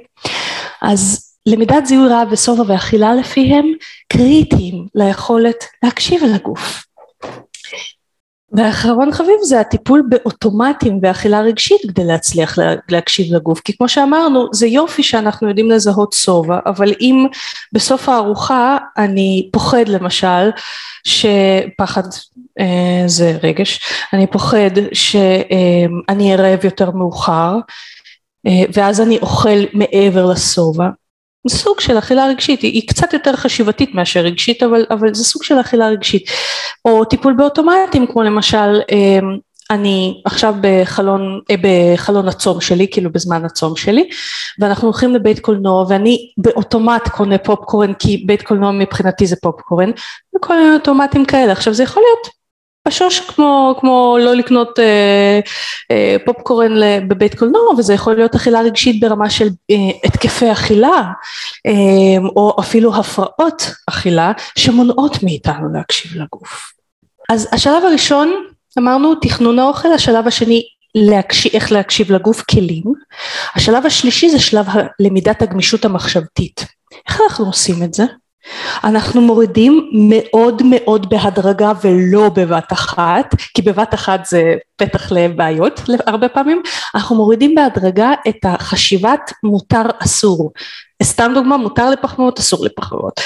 [0.83, 3.72] אז למידת זיהוי רעב ושובע ואכילה לפיהם
[4.09, 6.85] קריטיים ליכולת להקשיב אל הגוף.
[8.55, 13.61] ואחרון חביב זה הטיפול באוטומטים ואכילה רגשית כדי להצליח להקשיב לגוף.
[13.61, 17.26] כי כמו שאמרנו זה יופי שאנחנו יודעים לזהות שובע אבל אם
[17.72, 20.50] בסוף הארוחה אני פוחד למשל
[21.05, 22.02] שפחד
[22.61, 23.80] אה, זה רגש
[24.12, 27.57] אני פוחד שאני אהיה רעב יותר מאוחר
[28.46, 30.88] אה, ואז אני אוכל מעבר לשובע
[31.49, 35.42] סוג של אכילה רגשית, היא, היא קצת יותר חשיבתית מאשר רגשית, אבל, אבל זה סוג
[35.42, 36.30] של אכילה רגשית.
[36.84, 39.36] או טיפול באוטומטים, כמו למשל, אמ,
[39.70, 44.09] אני עכשיו בחלון, אה, בחלון הצום שלי, כאילו בזמן הצום שלי,
[44.59, 49.90] ואנחנו הולכים לבית קולנוע, ואני באוטומט קונה פופקורן, כי בית קולנוע מבחינתי זה פופקורן,
[50.36, 51.53] וכל מיני אוטומטים כאלה.
[51.53, 52.43] עכשיו זה יכול להיות
[52.89, 55.41] פשוש כמו, כמו לא לקנות אה,
[55.91, 56.72] אה, פופקורן
[57.09, 61.03] בבית קולנוע וזה יכול להיות אכילה רגשית ברמה של אה, התקפי אכילה
[61.66, 66.72] אה, או אפילו הפרעות אכילה שמונעות מאיתנו להקשיב לגוף.
[67.32, 68.35] אז השלב הראשון
[68.78, 70.62] אמרנו תכנון האוכל, השלב השני
[70.95, 72.85] להקשיב, איך להקשיב לגוף כלים,
[73.55, 74.66] השלב השלישי זה שלב
[75.01, 76.64] למידת הגמישות המחשבתית.
[77.09, 78.05] איך אנחנו עושים את זה?
[78.84, 86.28] אנחנו מורידים מאוד מאוד בהדרגה ולא בבת אחת, כי בבת אחת זה פתח לבעיות הרבה
[86.28, 86.62] פעמים,
[86.95, 90.53] אנחנו מורידים בהדרגה את החשיבת מותר אסור.
[91.03, 93.20] סתם דוגמה, מותר לפחמות, אסור לפחמות.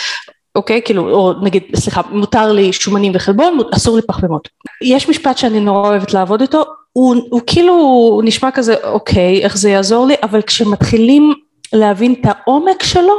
[0.55, 0.83] אוקיי?
[0.85, 4.49] כאילו, או נגיד, סליחה, מותר לי שומנים וחלבון, אסור לי פחמימות.
[4.83, 9.57] יש משפט שאני נורא אוהבת לעבוד איתו, הוא, הוא כאילו הוא נשמע כזה, אוקיי, איך
[9.57, 11.35] זה יעזור לי, אבל כשמתחילים
[11.73, 13.15] להבין את העומק שלו,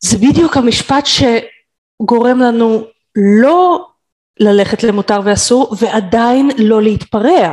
[0.00, 2.84] זה בדיוק המשפט שגורם לנו
[3.16, 3.86] לא
[4.40, 7.52] ללכת למותר ואסור ועדיין לא להתפרע,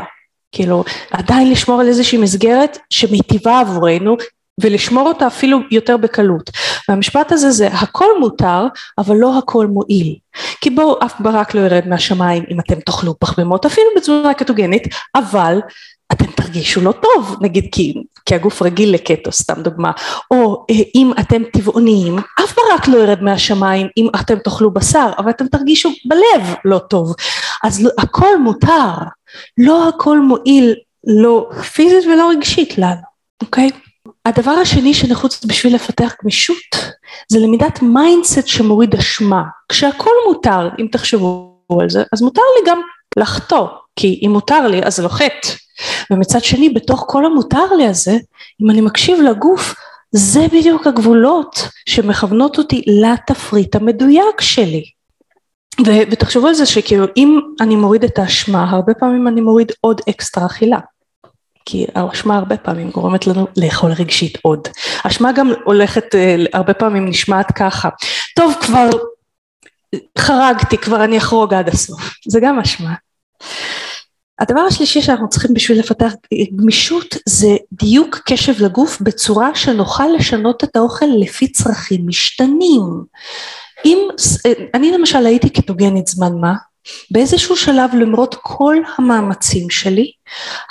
[0.51, 4.17] כאילו עדיין לשמור על איזושהי מסגרת שמיטיבה עבורנו
[4.61, 6.49] ולשמור אותה אפילו יותר בקלות.
[6.89, 8.67] והמשפט הזה זה הכל מותר
[8.97, 10.15] אבל לא הכל מועיל.
[10.61, 14.83] כי בואו אף ברק לא ירד מהשמיים אם אתם תאכלו פחמימות אפילו בצורה קטוגנית
[15.15, 15.59] אבל
[16.11, 17.93] אתם תרגישו לא טוב, נגיד כי,
[18.25, 19.91] כי הגוף רגיל לקטו, סתם דוגמה,
[20.31, 25.29] או אה, אם אתם טבעוניים, אף ברק לא ירד מהשמיים אם אתם תאכלו בשר, אבל
[25.29, 27.15] אתם תרגישו בלב לא טוב,
[27.63, 28.93] אז לא, הכל מותר,
[29.57, 30.75] לא הכל מועיל,
[31.07, 33.01] לא פיזית ולא רגשית לנו,
[33.41, 33.69] אוקיי?
[34.25, 36.75] הדבר השני שנחוץ בשביל לפתח גמישות
[37.27, 42.81] זה למידת mindset שמוריד אשמה, כשהכל מותר, אם תחשבו על זה, אז מותר לי גם
[43.17, 45.64] לחטוא, כי אם מותר לי אז זה לא חטא
[46.11, 48.17] ומצד שני בתוך כל המותר לי הזה
[48.61, 49.75] אם אני מקשיב לגוף
[50.11, 54.83] זה בדיוק הגבולות שמכוונות אותי לתפריט המדויק שלי
[55.85, 60.01] ו- ותחשבו על זה שכאילו אם אני מוריד את האשמה הרבה פעמים אני מוריד עוד
[60.09, 60.79] אקסטרה אכילה
[61.65, 64.67] כי האשמה הרבה פעמים גורמת לנו לאכול רגשית עוד.
[65.03, 67.89] אשמה גם הולכת, אה, הרבה פעמים נשמעת ככה,
[68.35, 68.89] טוב כבר
[70.17, 72.93] חרגתי, כבר אני אחרוג עד הסוף, זה גם אשמה.
[74.39, 76.13] הדבר השלישי שאנחנו צריכים בשביל לפתח
[76.55, 82.81] גמישות זה דיוק קשב לגוף בצורה שנוכל לשנות את האוכל לפי צרכים משתנים.
[83.85, 83.97] אם,
[84.73, 86.53] אני למשל הייתי קטוגנית זמן מה,
[87.11, 90.11] באיזשהו שלב למרות כל המאמצים שלי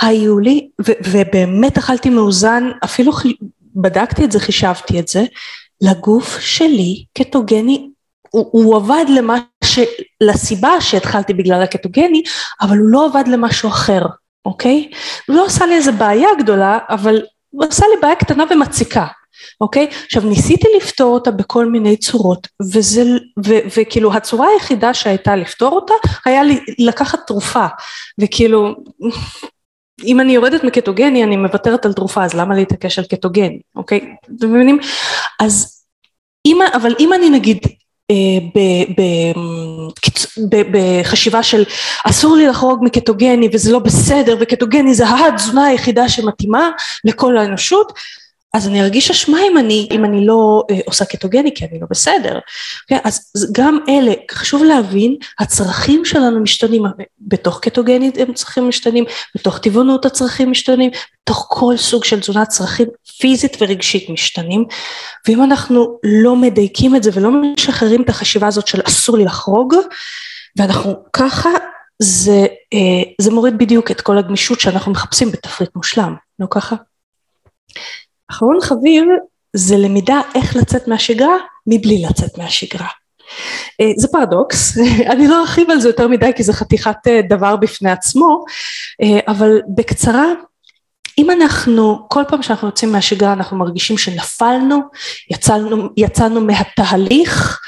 [0.00, 3.12] היו לי ו, ובאמת אכלתי מאוזן אפילו
[3.76, 5.24] בדקתי את זה חישבתי את זה
[5.80, 7.90] לגוף שלי קטוגני
[8.34, 9.78] הוא, הוא עבד למה ש...
[10.20, 12.22] לסיבה שהתחלתי בגלל הקטוגני,
[12.60, 14.02] אבל הוא לא עבד למשהו אחר,
[14.44, 14.90] אוקיי?
[15.28, 19.06] הוא לא עשה לי איזה בעיה גדולה, אבל הוא עשה לי בעיה קטנה ומציקה,
[19.60, 19.88] אוקיי?
[20.06, 23.02] עכשיו ניסיתי לפתור אותה בכל מיני צורות, וזה,
[23.46, 27.66] ו, וכאילו הצורה היחידה שהייתה לפתור אותה, היה לי לקחת תרופה,
[28.20, 28.74] וכאילו...
[30.04, 34.00] אם אני יורדת מקטוגני אני מוותרת על תרופה אז למה להתעקש על קטוגני אוקיי
[34.38, 34.78] אתם מבינים
[35.40, 35.84] אז
[36.46, 37.58] אם אבל אם אני נגיד
[40.70, 41.64] בחשיבה של
[42.04, 46.70] אסור לי לחרוג מקטוגני וזה לא בסדר וקטוגני זה התזונה היחידה שמתאימה
[47.04, 47.92] לכל האנושות
[48.54, 51.86] אז אני ארגיש אשמה אם אני, אם אני לא אה, עושה קטוגני כי אני לא
[51.90, 52.38] בסדר.
[52.38, 52.98] Okay, אוקיי?
[53.04, 56.82] אז גם אלה, חשוב להבין, הצרכים שלנו משתנים,
[57.20, 60.90] בתוך קטוגני הם צרכים משתנים, בתוך טבעונות הצרכים משתנים,
[61.22, 62.86] בתוך כל סוג של תזונה צרכים
[63.20, 64.64] פיזית ורגשית משתנים,
[65.28, 69.74] ואם אנחנו לא מדייקים את זה ולא משחררים את החשיבה הזאת של אסור לי לחרוג,
[70.58, 71.50] ואנחנו ככה,
[72.02, 76.76] זה, אה, זה מוריד בדיוק את כל הגמישות שאנחנו מחפשים בתפריט מושלם, לא ככה?
[78.30, 79.04] אחרון חביב
[79.56, 82.88] זה למידה איך לצאת מהשגרה מבלי לצאת מהשגרה.
[83.80, 84.78] אה, זה פרדוקס,
[85.12, 88.44] אני לא ארחיב על זה יותר מדי כי זה חתיכת אה, דבר בפני עצמו,
[89.02, 90.24] אה, אבל בקצרה,
[91.18, 94.80] אם אנחנו, כל פעם שאנחנו יוצאים מהשגרה אנחנו מרגישים שנפלנו,
[95.30, 97.60] יצאנו, יצאנו מהתהליך,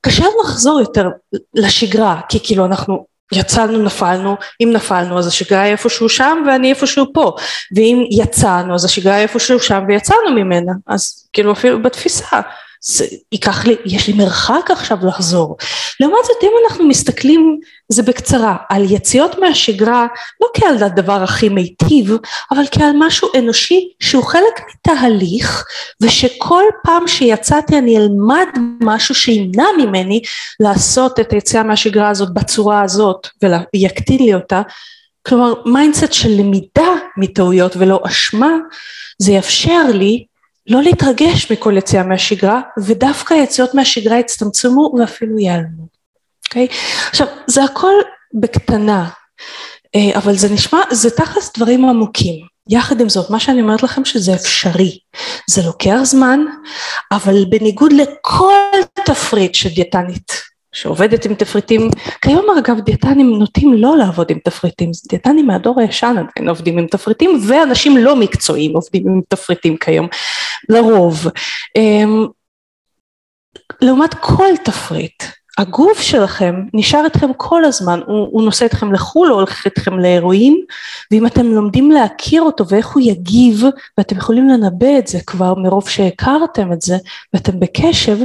[0.00, 1.08] קשה לחזור יותר
[1.54, 7.04] לשגרה, כי כאילו אנחנו יצאנו נפלנו, אם נפלנו אז השגרה היא איפשהו שם ואני איפשהו
[7.14, 7.32] פה,
[7.76, 12.40] ואם יצאנו אז השגרה היא איפשהו שם ויצאנו ממנה, אז כאילו אפילו בתפיסה
[12.80, 15.56] זה ייקח לי, יש לי מרחק עכשיו לחזור.
[16.00, 20.06] לעומת זאת אם אנחנו מסתכלים, זה בקצרה, על יציאות מהשגרה,
[20.40, 22.10] לא כעל הדבר הכי מיטיב,
[22.50, 25.64] אבל כעל משהו אנושי שהוא חלק מתהליך,
[26.02, 28.46] ושכל פעם שיצאתי אני אלמד
[28.80, 30.22] משהו שימנע ממני
[30.60, 33.26] לעשות את היציאה מהשגרה הזאת בצורה הזאת,
[33.74, 34.62] ויקטין לי אותה.
[35.28, 38.52] כלומר, mindset של למידה מטעויות ולא אשמה,
[39.18, 40.24] זה יאפשר לי
[40.68, 45.86] לא להתרגש מכל יציאה מהשגרה ודווקא היציאות מהשגרה יצטמצמו ואפילו ייעלמו,
[46.46, 46.66] אוקיי?
[46.70, 47.08] Okay?
[47.10, 47.94] עכשיו זה הכל
[48.34, 49.08] בקטנה
[49.94, 54.04] אה, אבל זה נשמע, זה תכלס דברים עמוקים יחד עם זאת מה שאני אומרת לכם
[54.04, 54.98] שזה אפשרי
[55.50, 56.40] זה לוקח זמן
[57.12, 58.54] אבל בניגוד לכל
[59.04, 60.47] תפריט של דיאטנית
[60.80, 61.90] שעובדת עם תפריטים,
[62.22, 67.40] כיום אגב דיאטנים נוטים לא לעבוד עם תפריטים, דיאטנים מהדור הישן עדיין עובדים עם תפריטים
[67.48, 70.06] ואנשים לא מקצועיים עובדים עם תפריטים כיום,
[70.68, 71.26] לרוב.
[71.76, 72.26] אמ,
[73.80, 75.22] לעומת כל תפריט,
[75.58, 80.64] הגוף שלכם נשאר אתכם כל הזמן, הוא, הוא נושא אתכם לחו"ל או הולך אתכם לאירועים
[81.10, 83.62] ואם אתם לומדים להכיר אותו ואיך הוא יגיב
[83.98, 86.96] ואתם יכולים לנבא את זה כבר מרוב שהכרתם את זה
[87.34, 88.18] ואתם בקשב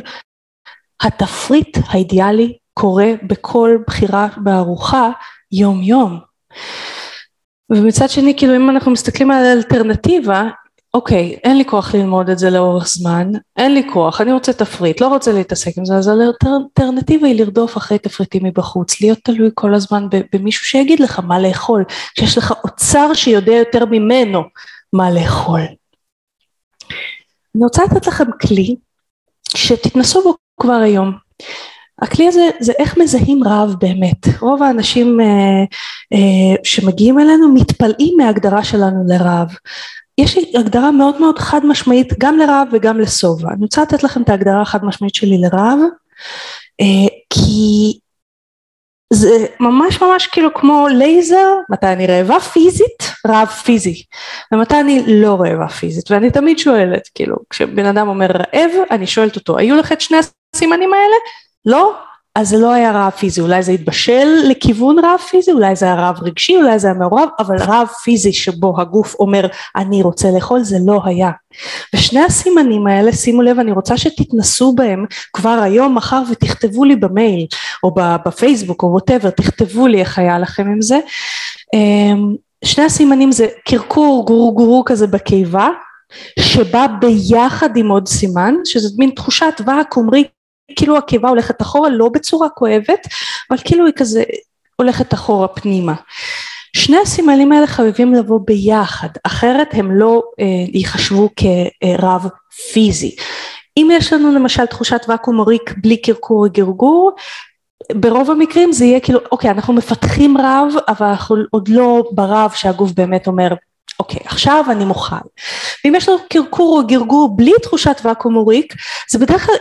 [1.03, 5.09] התפריט האידיאלי קורה בכל בחירה בארוחה
[5.51, 6.19] יום יום.
[7.69, 10.49] ומצד שני כאילו אם אנחנו מסתכלים על האלטרנטיבה
[10.93, 15.01] אוקיי אין לי כוח ללמוד את זה לאורך זמן אין לי כוח אני רוצה תפריט
[15.01, 19.73] לא רוצה להתעסק עם זה אז האלטרנטיבה היא לרדוף אחרי תפריטים מבחוץ להיות תלוי כל
[19.73, 21.83] הזמן במישהו שיגיד לך מה לאכול
[22.19, 24.41] שיש לך אוצר שיודע יותר ממנו
[24.93, 25.61] מה לאכול.
[27.55, 28.75] אני רוצה לתת לכם כלי
[29.55, 31.11] שתתנסו בו כבר היום.
[32.01, 34.41] הכלי הזה זה איך מזהים רעב באמת.
[34.41, 35.25] רוב האנשים אה,
[36.13, 39.47] אה, שמגיעים אלינו מתפלאים מההגדרה שלנו לרעב.
[40.17, 43.49] יש לי הגדרה מאוד מאוד חד משמעית גם לרעב וגם לשובע.
[43.53, 45.79] אני רוצה לתת לכם את ההגדרה החד משמעית שלי לרעב,
[46.81, 47.99] אה, כי
[49.13, 54.03] זה ממש ממש כאילו כמו לייזר, מתי אני רעבה פיזית, רעב פיזי,
[54.51, 59.35] ומתי אני לא רעבה פיזית, ואני תמיד שואלת, כאילו, כשבן אדם אומר רעב, אני שואלת
[59.35, 60.17] אותו, היו לך את שני
[60.55, 61.15] הסימנים האלה?
[61.65, 61.93] לא?
[62.35, 65.95] אז זה לא היה רעב פיזי, אולי זה התבשל לכיוון רעב פיזי, אולי זה היה
[65.95, 70.63] רעב רגשי, אולי זה היה מעורב, אבל רעב פיזי שבו הגוף אומר אני רוצה לאכול
[70.63, 71.31] זה לא היה.
[71.95, 77.45] ושני הסימנים האלה, שימו לב, אני רוצה שתתנסו בהם כבר היום, מחר ותכתבו לי במייל
[77.83, 77.93] או
[78.25, 80.99] בפייסבוק או ווטאבר, תכתבו לי איך היה לכם עם זה.
[81.73, 82.35] אמ,
[82.65, 85.69] שני הסימנים זה קרקור גורו כזה בקיבה,
[86.39, 90.27] שבא ביחד עם עוד סימן, שזה מין תחושת ואקום ריק
[90.75, 93.07] כאילו הקיבה הולכת אחורה לא בצורה כואבת
[93.51, 94.23] אבל כאילו היא כזה
[94.75, 95.93] הולכת אחורה פנימה.
[96.75, 102.27] שני הסימנים האלה חייבים לבוא ביחד אחרת הם לא אה, ייחשבו כרב
[102.73, 103.15] פיזי.
[103.77, 107.11] אם יש לנו למשל תחושת ואקום ריק בלי קרקור וגרגור
[107.91, 112.91] ברוב המקרים זה יהיה כאילו אוקיי אנחנו מפתחים רב אבל אנחנו עוד לא ברב שהגוף
[112.91, 113.53] באמת אומר
[113.99, 115.15] אוקיי עכשיו אני מוכן
[115.85, 118.73] ואם יש לנו קרקור או גרגור בלי תחושת ואקום ריק
[119.09, 119.55] זה בדרך כלל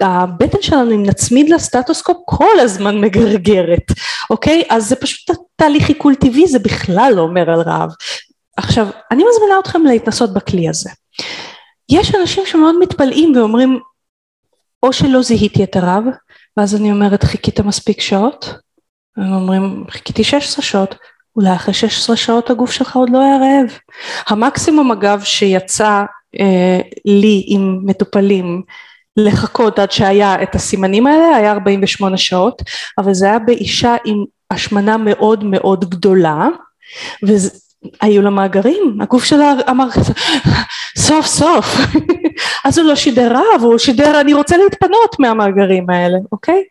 [0.00, 3.92] הבטן שלנו אם נצמיד לסטטוסקופ כל הזמן מגרגרת,
[4.30, 4.62] אוקיי?
[4.70, 7.90] אז זה פשוט תהליך עיכול טבעי, זה בכלל לא אומר על רעב.
[8.56, 10.90] עכשיו, אני מזמינה אתכם להתנסות בכלי הזה.
[11.88, 13.80] יש אנשים שמאוד מתפלאים ואומרים,
[14.82, 16.04] או שלא זיהיתי את הרעב,
[16.56, 18.54] ואז אני אומרת, חיכית מספיק שעות?
[19.16, 20.94] הם אומרים, חיכיתי 16 שעות.
[21.36, 23.78] אולי אחרי 16 שעות הגוף שלך עוד לא היה רעב.
[24.26, 26.04] המקסימום אגב שיצא
[26.40, 28.62] אה, לי עם מטופלים
[29.16, 32.62] לחכות עד שהיה את הסימנים האלה היה 48 שעות
[32.98, 36.48] אבל זה היה באישה עם השמנה מאוד מאוד גדולה
[38.00, 39.88] היו לה מאגרים, הגוף שלה אמר
[40.98, 41.66] סוף סוף,
[42.64, 46.62] אז הוא לא שידר רעב, הוא שידר אני רוצה להתפנות מהמאגרים האלה, אוקיי?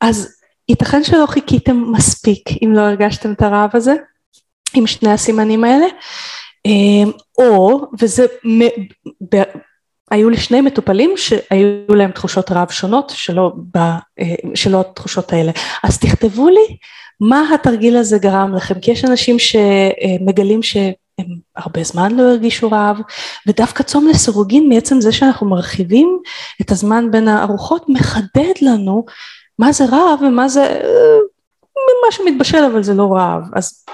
[0.00, 0.34] אז
[0.68, 3.94] ייתכן שלא חיכיתם מספיק אם לא הרגשתם את הרעב הזה,
[4.74, 5.86] עם שני הסימנים האלה,
[6.66, 8.26] אמ, או, וזה,
[10.10, 15.52] היו לי שני מטופלים שהיו להם תחושות רעב שונות שלא, ב, אה, שלא התחושות האלה,
[15.82, 16.76] אז תכתבו לי
[17.20, 20.94] מה התרגיל הזה גרם לכם, כי יש אנשים שמגלים שהם
[21.56, 22.96] הרבה זמן לא הרגישו רעב,
[23.46, 26.18] ודווקא צום לסירוגין מעצם זה שאנחנו מרחיבים
[26.60, 29.04] את הזמן בין הארוחות מחדד לנו
[29.58, 31.18] מה זה רעב ומה זה אה,
[32.06, 33.84] מה שמתבשל אבל זה לא רעב, אז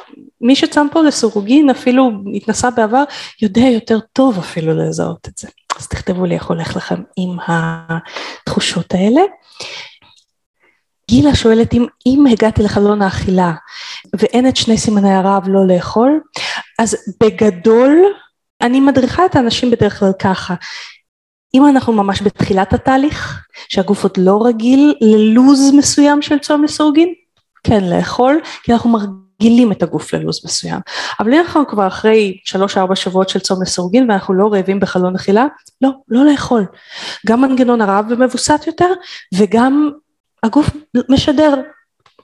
[0.41, 3.05] מי שצם פה לסירוגין אפילו התנסה בעבר
[3.43, 5.49] יודע יותר טוב אפילו לזהות את זה,
[5.79, 9.21] אז תכתבו לי איך הולך לכם עם התחושות האלה.
[11.11, 13.53] גילה שואלת אם, אם הגעתי לחלון האכילה
[14.19, 16.21] ואין את שני סימני הרעב לא לאכול,
[16.79, 17.99] אז בגדול
[18.61, 20.55] אני מדריכה את האנשים בדרך כלל ככה,
[21.55, 27.15] אם אנחנו ממש בתחילת התהליך, שהגוף עוד לא רגיל ללוז מסוים של צום לסורגין,
[27.65, 28.91] כן לאכול, כי אנחנו
[29.45, 30.81] מרגילים את הגוף ללוז מסוים.
[31.21, 35.15] אבל אם אנחנו כבר אחרי שלוש ארבע שבועות של צום לסורגין ואנחנו לא רעבים בחלון
[35.15, 35.47] אכילה,
[35.83, 36.67] לא, לא לאכול.
[37.27, 38.93] גם מנגנון הרעב ומווסת יותר,
[39.35, 39.91] וגם
[40.43, 40.71] הגוף
[41.09, 41.55] משדר,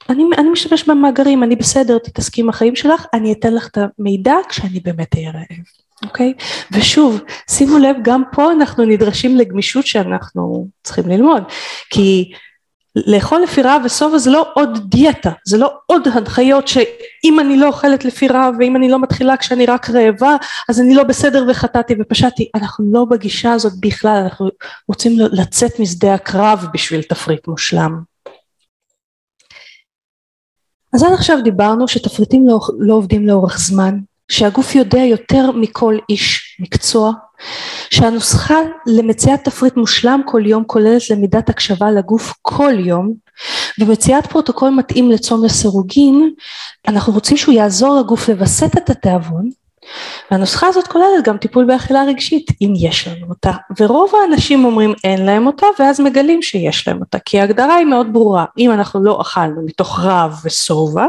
[0.08, 4.34] אני, אני משתמש במאגרים, אני בסדר, תתעסקי עם החיים שלך, אני אתן לך את המידע
[4.48, 5.64] כשאני באמת אהיה רעב,
[6.04, 6.34] אוקיי?
[6.72, 11.42] ושוב, שימו לב, גם פה אנחנו נדרשים לגמישות שאנחנו צריכים ללמוד,
[11.90, 12.32] כי
[12.96, 17.66] לאכול לפי רעב ושובע זה לא עוד דיאטה, זה לא עוד הנחיות שאם אני לא
[17.66, 20.36] אוכלת לפי רעב ואם אני לא מתחילה כשאני רק רעבה
[20.68, 24.48] אז אני לא בסדר וחטאתי ופשעתי, אנחנו לא בגישה הזאת בכלל, אנחנו
[24.88, 28.00] רוצים לצאת משדה הקרב בשביל תפריט מושלם.
[30.92, 33.98] אז עד עכשיו דיברנו שתפריטים לא, לא עובדים לאורך זמן,
[34.30, 37.12] שהגוף יודע יותר מכל איש מקצוע,
[37.90, 43.12] שהנוסחה למציאת תפריט מושלם כל יום כוללת למידת הקשבה לגוף כל יום,
[43.78, 46.30] ומציאת פרוטוקול מתאים לצום לסירוגין,
[46.88, 49.50] אנחנו רוצים שהוא יעזור לגוף לווסת את התיאבון,
[50.30, 55.26] והנוסחה הזאת כוללת גם טיפול באכילה רגשית, אם יש לנו אותה, ורוב האנשים אומרים אין
[55.26, 59.20] להם אותה, ואז מגלים שיש להם אותה, כי ההגדרה היא מאוד ברורה, אם אנחנו לא
[59.20, 61.06] אכלנו מתוך רב ושובע,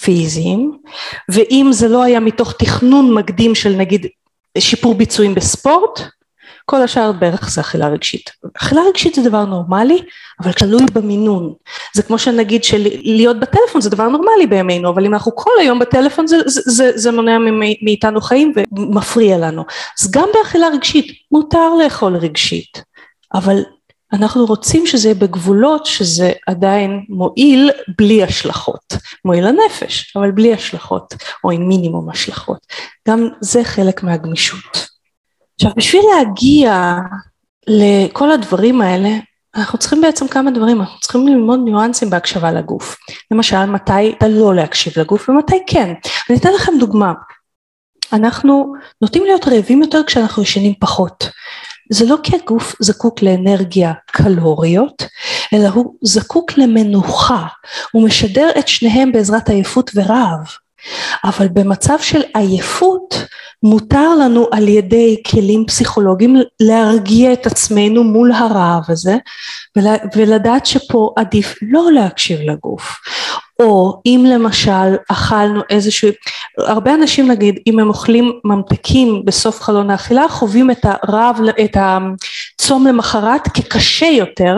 [0.00, 0.78] פיזיים,
[1.28, 4.06] ואם זה לא היה מתוך תכנון מקדים של נגיד
[4.58, 6.00] שיפור ביצועים בספורט,
[6.64, 8.30] כל השאר בערך זה אכילה רגשית.
[8.62, 10.02] אכילה רגשית זה דבר נורמלי,
[10.42, 11.54] אבל תלוי במינון.
[11.94, 16.26] זה כמו שנגיד שלהיות בטלפון זה דבר נורמלי בימינו, אבל אם אנחנו כל היום בטלפון
[16.26, 17.38] זה, זה, זה, זה מונע
[17.82, 19.64] מאיתנו חיים ומפריע לנו.
[20.00, 22.82] אז גם באכילה רגשית מותר לאכול רגשית,
[23.34, 23.62] אבל
[24.12, 31.14] אנחנו רוצים שזה יהיה בגבולות שזה עדיין מועיל בלי השלכות, מועיל לנפש אבל בלי השלכות
[31.44, 32.58] או עם מינימום השלכות,
[33.08, 34.88] גם זה חלק מהגמישות.
[35.54, 36.94] עכשיו בשביל להגיע
[37.66, 39.10] לכל הדברים האלה
[39.54, 42.96] אנחנו צריכים בעצם כמה דברים, אנחנו צריכים ללמוד ניואנסים בהקשבה לגוף,
[43.30, 45.94] למשל מתי לא להקשיב לגוף ומתי כן,
[46.30, 47.12] אני אתן לכם דוגמה,
[48.12, 51.30] אנחנו נוטים להיות רעבים יותר כשאנחנו ישנים פחות
[51.90, 55.02] זה לא כי הגוף זקוק לאנרגיה קלוריות,
[55.54, 57.46] אלא הוא זקוק למנוחה,
[57.92, 60.46] הוא משדר את שניהם בעזרת עייפות ורעב.
[61.24, 63.24] אבל במצב של עייפות
[63.62, 69.16] מותר לנו על ידי כלים פסיכולוגיים להרגיע את עצמנו מול הרעב הזה
[70.16, 72.96] ולדעת שפה עדיף לא להקשיב לגוף
[73.58, 76.08] או אם למשל אכלנו איזשהו,
[76.58, 82.86] הרבה אנשים נגיד אם הם אוכלים ממתקים בסוף חלון האכילה חווים את הרעב, את הצום
[82.86, 84.56] למחרת כקשה יותר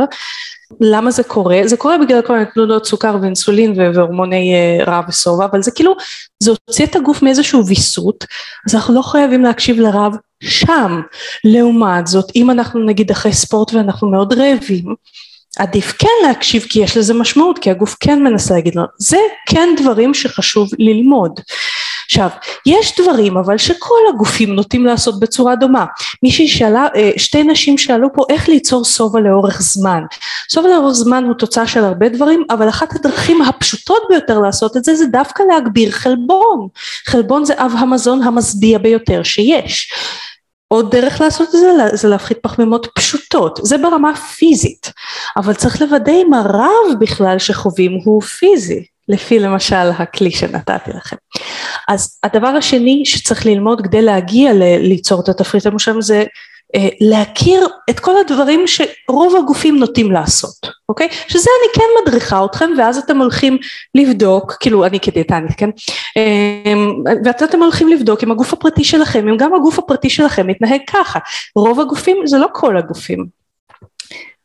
[0.80, 1.60] למה זה קורה?
[1.64, 5.96] זה קורה בגלל כל מיני תנודות סוכר ואינסולין והורמוני אה, רעב ושובע, אבל זה כאילו,
[6.42, 8.24] זה הוציא את הגוף מאיזשהו ויסות,
[8.68, 11.00] אז אנחנו לא חייבים להקשיב לרעב שם.
[11.44, 14.94] לעומת זאת, אם אנחנו נגיד אחרי ספורט ואנחנו מאוד רעבים,
[15.58, 19.18] עדיף כן להקשיב כי יש לזה משמעות, כי הגוף כן מנסה להגיד לנו, זה
[19.48, 21.40] כן דברים שחשוב ללמוד.
[22.10, 22.28] עכשיו,
[22.66, 25.84] יש דברים אבל שכל הגופים נוטים לעשות בצורה דומה.
[26.22, 30.02] מישהי שאלה, אה, שתי נשים שאלו פה איך ליצור שובע לאורך זמן.
[30.52, 34.84] שובע לאורך זמן הוא תוצאה של הרבה דברים, אבל אחת הדרכים הפשוטות ביותר לעשות את
[34.84, 36.68] זה, זה דווקא להגביר חלבון.
[37.06, 39.92] חלבון זה אב המזון המשביע ביותר שיש.
[40.68, 44.92] עוד דרך לעשות את זה זה להפחית פחמימות פשוטות, זה ברמה פיזית,
[45.36, 51.16] אבל צריך לוודא אם הרב בכלל שחווים הוא פיזי, לפי למשל הכלי שנתתי לכם.
[51.88, 56.24] אז הדבר השני שצריך ללמוד כדי להגיע ליצור את התפריט המושלם זה
[57.00, 60.54] להכיר את כל הדברים שרוב הגופים נוטים לעשות,
[60.88, 61.08] אוקיי?
[61.28, 63.58] שזה אני כן מדריכה אתכם ואז אתם הולכים
[63.94, 65.70] לבדוק, כאילו אני כדיאטנית, כן?
[67.24, 71.18] ואתם הולכים לבדוק אם הגוף הפרטי שלכם, אם גם הגוף הפרטי שלכם מתנהג ככה.
[71.56, 73.26] רוב הגופים זה לא כל הגופים.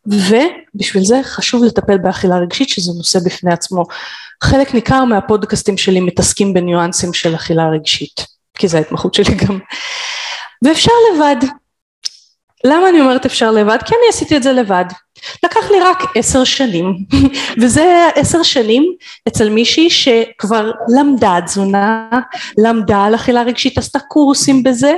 [0.06, 3.84] ובשביל זה חשוב לטפל באכילה רגשית שזה נושא בפני עצמו.
[4.44, 8.26] חלק ניכר מהפודקאסטים שלי מתעסקים בניואנסים של אכילה רגשית,
[8.58, 9.60] כי זו ההתמחות שלי גם.
[10.66, 11.48] ואפשר לבד.
[12.66, 13.78] למה אני אומרת אפשר לבד?
[13.86, 14.86] כי אני עשיתי את זה לבד.
[15.44, 16.96] לקח לי רק עשר שנים,
[17.62, 18.84] וזה עשר שנים
[19.28, 22.10] אצל מישהי שכבר למדה תזונה,
[22.58, 24.96] למדה על אכילה רגשית, עשתה קורסים בזה,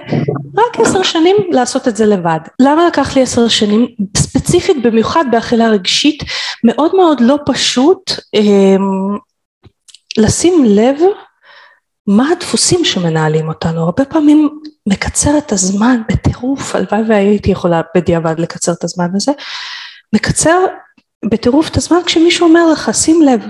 [0.58, 2.40] רק עשר שנים לעשות את זה לבד.
[2.60, 3.88] למה לקח לי עשר שנים?
[4.18, 6.24] ספציפית במיוחד באכילה רגשית,
[6.64, 8.76] מאוד מאוד לא פשוט אה,
[10.18, 10.98] לשים לב
[12.08, 18.72] מה הדפוסים שמנהלים אותנו, הרבה פעמים מקצר את הזמן בטירוף, הלוואי והייתי יכולה בדיעבד לקצר
[18.72, 19.32] את הזמן הזה,
[20.16, 20.66] מקצר
[21.26, 23.42] בטירוף את הזמן כשמישהו אומר לך שים לב,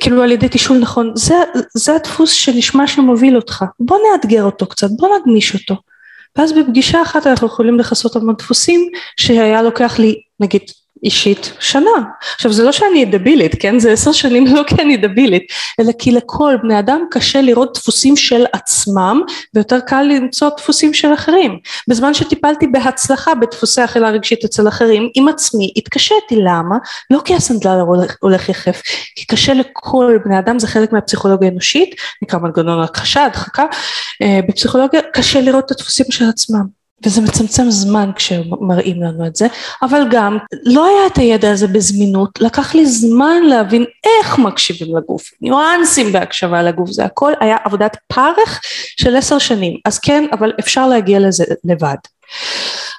[0.00, 1.34] כאילו על ידי תשאול נכון, זה,
[1.74, 5.76] זה הדפוס שנשמע שמוביל אותך, בוא נאתגר אותו קצת, בוא נגמיש אותו,
[6.36, 10.62] ואז בפגישה אחת אנחנו יכולים לכסות המון דפוסים שהיה לוקח לי נגיד
[11.02, 11.90] אישית שנה.
[12.34, 13.78] עכשיו זה לא שאני דבילית, כן?
[13.78, 15.42] זה עשר שנים לא כי אני דבילית,
[15.80, 19.22] אלא כי לכל בני אדם קשה לראות דפוסים של עצמם
[19.54, 21.58] ויותר קל למצוא דפוסים של אחרים.
[21.88, 26.76] בזמן שטיפלתי בהצלחה בדפוסי אכילה רגשית אצל אחרים, עם עצמי התקשיתי, למה?
[27.10, 28.82] לא כי הסנדלר הולך, הולך יחף,
[29.16, 33.64] כי קשה לכל בני אדם, זה חלק מהפסיכולוגיה האנושית, נקרא מנגנון הכחשה, הדחקה,
[34.22, 36.85] אה, בפסיכולוגיה קשה לראות את הדפוסים של עצמם.
[37.04, 39.46] וזה מצמצם זמן כשמראים לנו את זה,
[39.82, 45.30] אבל גם לא היה את הידע הזה בזמינות, לקח לי זמן להבין איך מקשיבים לגוף,
[45.40, 48.60] ניואנסים בהקשבה לגוף, זה הכל היה עבודת פרך
[49.00, 51.96] של עשר שנים, אז כן, אבל אפשר להגיע לזה לבד.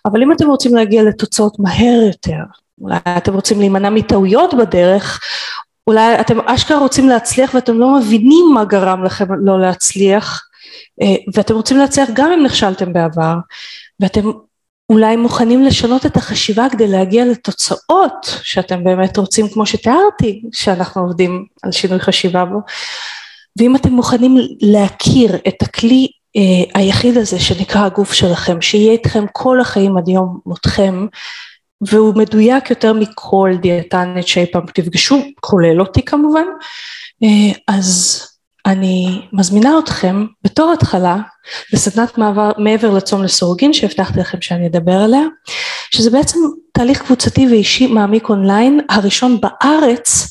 [0.05, 2.43] אבל אם אתם רוצים להגיע לתוצאות מהר יותר,
[2.81, 5.19] אולי אתם רוצים להימנע מטעויות בדרך,
[5.87, 10.43] אולי אתם אשכרה רוצים להצליח ואתם לא מבינים מה גרם לכם לא להצליח,
[11.01, 13.35] אה, ואתם רוצים להצליח גם אם נכשלתם בעבר,
[13.99, 14.31] ואתם
[14.89, 21.45] אולי מוכנים לשנות את החשיבה כדי להגיע לתוצאות שאתם באמת רוצים כמו שתיארתי שאנחנו עובדים
[21.63, 22.57] על שינוי חשיבה בו.
[23.59, 29.61] ואם אתם מוכנים להכיר את הכלי אה, היחיד הזה שנקרא הגוף שלכם שיהיה איתכם כל
[29.61, 31.07] החיים עד יום מותכם
[31.81, 36.45] והוא מדויק יותר מכל דיאטנית שאי פעם תפגשו כולל אותי כמובן
[37.23, 38.21] אה, אז
[38.67, 41.17] אני מזמינה אתכם בתור התחלה
[41.73, 45.21] לסדנת מעבר מעבר לצום לסורוגין שהבטחתי לכם שאני אדבר עליה,
[45.91, 46.39] שזה בעצם
[46.71, 50.29] תהליך קבוצתי ואישי מעמיק אונליין, הראשון בארץ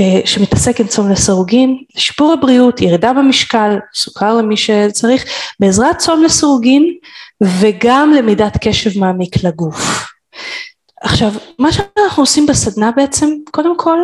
[0.00, 5.24] אה, שמתעסק עם צום לסירוגין, לשיפור הבריאות, ירידה במשקל, סוכר למי שצריך,
[5.60, 6.94] בעזרת צום לסירוגין
[7.42, 10.06] וגם למידת קשב מעמיק לגוף.
[11.02, 13.98] עכשיו, מה שאנחנו עושים בסדנה בעצם, קודם כל,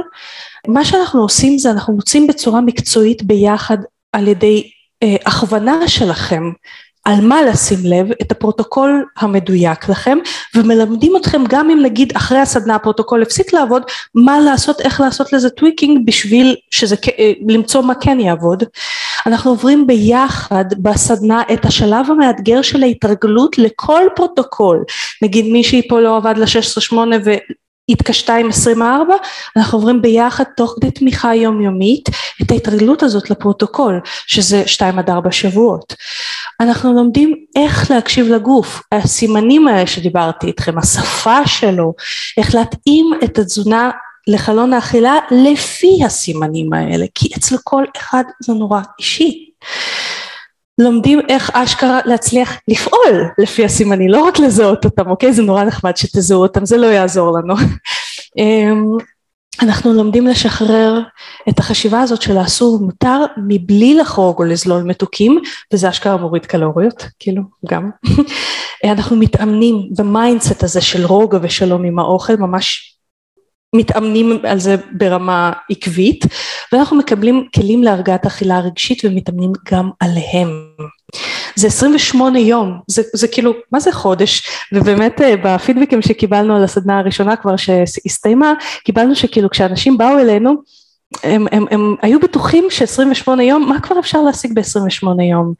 [0.68, 3.78] מה שאנחנו עושים זה אנחנו מוצאים בצורה מקצועית ביחד
[4.12, 4.70] על ידי
[5.02, 6.42] אה, הכוונה שלכם
[7.04, 10.18] על מה לשים לב, את הפרוטוקול המדויק לכם,
[10.54, 13.82] ומלמדים אתכם גם אם נגיד אחרי הסדנה הפרוטוקול הפסיק לעבוד,
[14.14, 18.64] מה לעשות, איך לעשות לזה tweaking בשביל שזה, אה, למצוא מה כן יעבוד.
[19.26, 24.84] אנחנו עוברים ביחד בסדנה את השלב המאתגר של ההתרגלות לכל פרוטוקול,
[25.22, 26.96] נגיד מישהי פה לא עבד ל-16-8
[27.90, 29.14] התקשתה עם 24,
[29.56, 32.08] אנחנו עוברים ביחד תוך כדי תמיכה יומיומית
[32.42, 35.94] את ההתרגלות הזאת לפרוטוקול, שזה 2 עד 4 שבועות.
[36.60, 41.92] אנחנו לומדים איך להקשיב לגוף, הסימנים האלה שדיברתי איתכם, השפה שלו,
[42.38, 43.90] איך להתאים את התזונה
[44.26, 49.50] לחלון האכילה לפי הסימנים האלה, כי אצל כל אחד זה נורא אישי.
[50.80, 55.32] לומדים איך אשכרה להצליח לפעול לפי הסימנים, לא רק לזהות אותם, אוקיי?
[55.32, 57.54] זה נורא נחמד שתזהו אותם, זה לא יעזור לנו.
[58.38, 58.96] אמ,
[59.62, 61.00] אנחנו לומדים לשחרר
[61.48, 65.38] את החשיבה הזאת של האסור ומותר מבלי לחרוג או לזלול מתוקים
[65.72, 67.90] וזה אשכרה מוריד קלוריות כאילו גם
[68.92, 72.89] אנחנו מתאמנים ב mindset הזה של רוגע ושלום עם האוכל ממש
[73.74, 76.24] מתאמנים על זה ברמה עקבית
[76.72, 80.48] ואנחנו מקבלים כלים להרגעת אכילה רגשית ומתאמנים גם עליהם.
[81.54, 84.42] זה 28 יום, זה, זה כאילו, מה זה חודש?
[84.72, 88.52] ובאמת אה, בפידבקים שקיבלנו על הסדנה הראשונה כבר שהסתיימה,
[88.84, 90.54] קיבלנו שכאילו כשאנשים באו אלינו
[91.22, 95.54] הם, הם, הם היו בטוחים ש-28 יום, מה כבר אפשר להשיג ב-28 יום?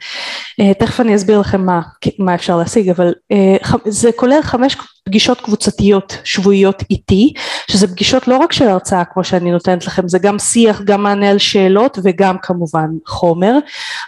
[0.61, 1.81] Uh, תכף אני אסביר לכם מה,
[2.19, 7.33] מה אפשר להשיג, אבל uh, זה כולל חמש פגישות קבוצתיות שבועיות איתי,
[7.71, 11.31] שזה פגישות לא רק של הרצאה כמו שאני נותנת לכם, זה גם שיח, גם מענה
[11.31, 13.59] על שאלות וגם כמובן חומר,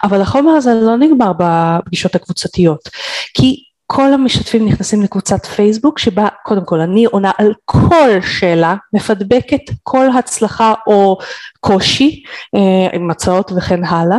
[0.02, 2.88] אבל החומר הזה לא נגמר בפגישות הקבוצתיות,
[3.34, 3.64] כי
[3.94, 10.06] כל המשתתפים נכנסים לקבוצת פייסבוק שבה קודם כל אני עונה על כל שאלה, מפדבקת כל
[10.18, 11.18] הצלחה או
[11.60, 12.22] קושי
[12.54, 14.18] אה, עם הצעות וכן הלאה.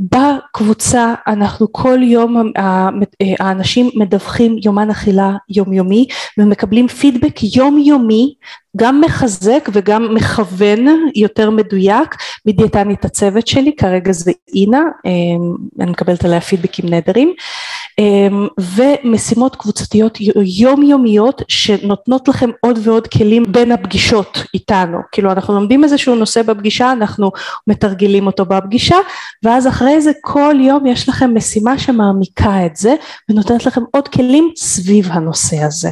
[0.00, 2.88] בקבוצה אנחנו כל יום אה,
[3.38, 6.06] האנשים מדווחים יומן אכילה יומיומי
[6.38, 8.34] ומקבלים פידבק יומיומי
[8.76, 12.14] גם מחזק וגם מכוון יותר מדויק
[12.46, 15.10] מדיאטנית הצוות שלי, כרגע זה אינה, אה,
[15.80, 17.34] אני מקבלת עליה פידבקים נהדרים.
[17.98, 25.84] אמ, ומשימות קבוצתיות יומיומיות שנותנות לכם עוד ועוד כלים בין הפגישות איתנו, כאילו אנחנו לומדים
[25.84, 27.30] איזשהו נושא בפגישה, אנחנו
[27.66, 28.96] מתרגלים אותו בפגישה
[29.42, 32.94] ואז אחרי זה כל יום יש לכם משימה שמעמיקה את זה
[33.28, 35.90] ונותנת לכם עוד כלים סביב הנושא הזה.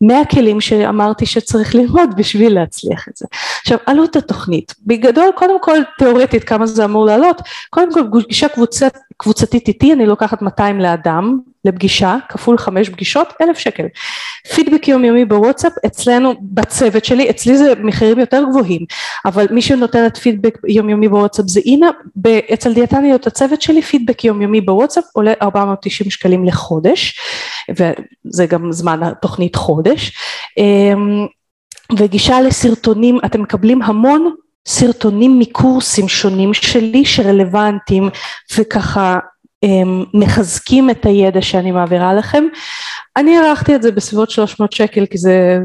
[0.00, 3.26] מהכלים שאמרתי שצריך ללמוד בשביל להצליח את זה.
[3.60, 8.96] עכשיו עלות התוכנית, בגדול קודם כל תיאורטית כמה זה אמור לעלות, קודם כל פגישה קבוצת,
[9.16, 13.84] קבוצתית איתי אני לוקחת 200 לאדם לפגישה כפול חמש פגישות אלף שקל.
[14.54, 18.84] פידבק יומיומי בוואטסאפ אצלנו בצוות שלי אצלי זה מחירים יותר גבוהים
[19.24, 21.90] אבל מי שנותנת פידבק יומיומי בוואטסאפ זה אינה
[22.54, 27.20] אצל דיאטניות הצוות שלי פידבק יומיומי בוואטסאפ עולה 490 שקלים לחודש
[27.70, 30.12] וזה גם זמן התוכנית חודש
[30.58, 31.26] אמ,
[31.98, 34.34] וגישה לסרטונים אתם מקבלים המון
[34.66, 38.08] סרטונים מקורסים שונים שלי שרלוונטיים
[38.58, 39.18] וככה
[40.14, 42.44] מחזקים את הידע שאני מעבירה לכם.
[43.16, 45.58] אני ערכתי את זה בסביבות 300 שקל כי זה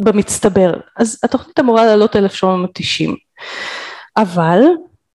[0.00, 3.16] במצטבר, אז התוכנית אמורה לעלות 1790,
[4.16, 4.62] אבל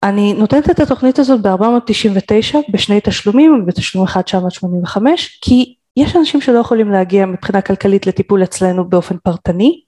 [0.03, 6.59] אני נותנת את התוכנית הזאת ב-499 בשני תשלומים, בתשלום אחד 985, כי יש אנשים שלא
[6.59, 9.81] יכולים להגיע מבחינה כלכלית לטיפול אצלנו באופן פרטני,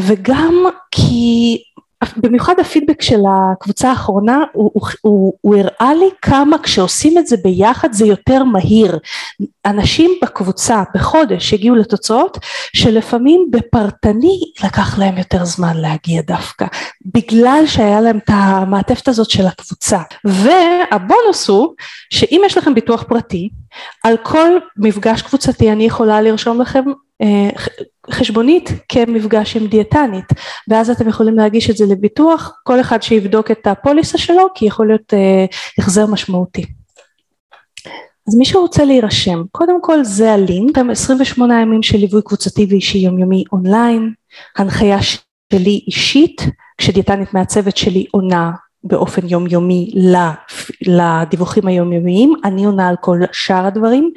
[0.00, 0.54] וגם
[0.90, 1.62] כי
[2.16, 7.36] במיוחד הפידבק של הקבוצה האחרונה הוא, הוא, הוא, הוא הראה לי כמה כשעושים את זה
[7.44, 8.98] ביחד זה יותר מהיר.
[9.66, 12.38] אנשים בקבוצה בחודש הגיעו לתוצאות
[12.76, 16.66] שלפעמים בפרטני לקח להם יותר זמן להגיע דווקא
[17.14, 21.74] בגלל שהיה להם את המעטפת הזאת של הקבוצה והבונוס הוא
[22.10, 23.48] שאם יש לכם ביטוח פרטי
[24.04, 26.84] על כל מפגש קבוצתי אני יכולה לרשום לכם
[27.22, 27.50] אה,
[28.10, 30.24] חשבונית כמפגש עם דיאטנית.
[30.68, 34.86] ואז אתם יכולים להגיש את זה לביטוח כל אחד שיבדוק את הפוליסה שלו כי יכול
[34.86, 35.44] להיות אה,
[35.78, 36.64] החזר משמעותי.
[38.28, 40.78] אז מי שרוצה להירשם קודם כל זה הלינק.
[40.90, 44.12] 28 ימים של ליווי קבוצתי ואישי יומיומי אונליין.
[44.56, 46.42] הנחיה שלי אישית
[46.78, 48.50] כשדיאטנית מהצוות שלי עונה
[48.84, 49.90] באופן יומיומי
[50.82, 54.12] לדיווחים היומיומיים, אני עונה על כל שאר הדברים,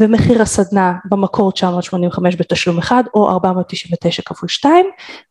[0.00, 4.86] ומחיר הסדנה במקור 985 בתשלום אחד או 499 כפול 2,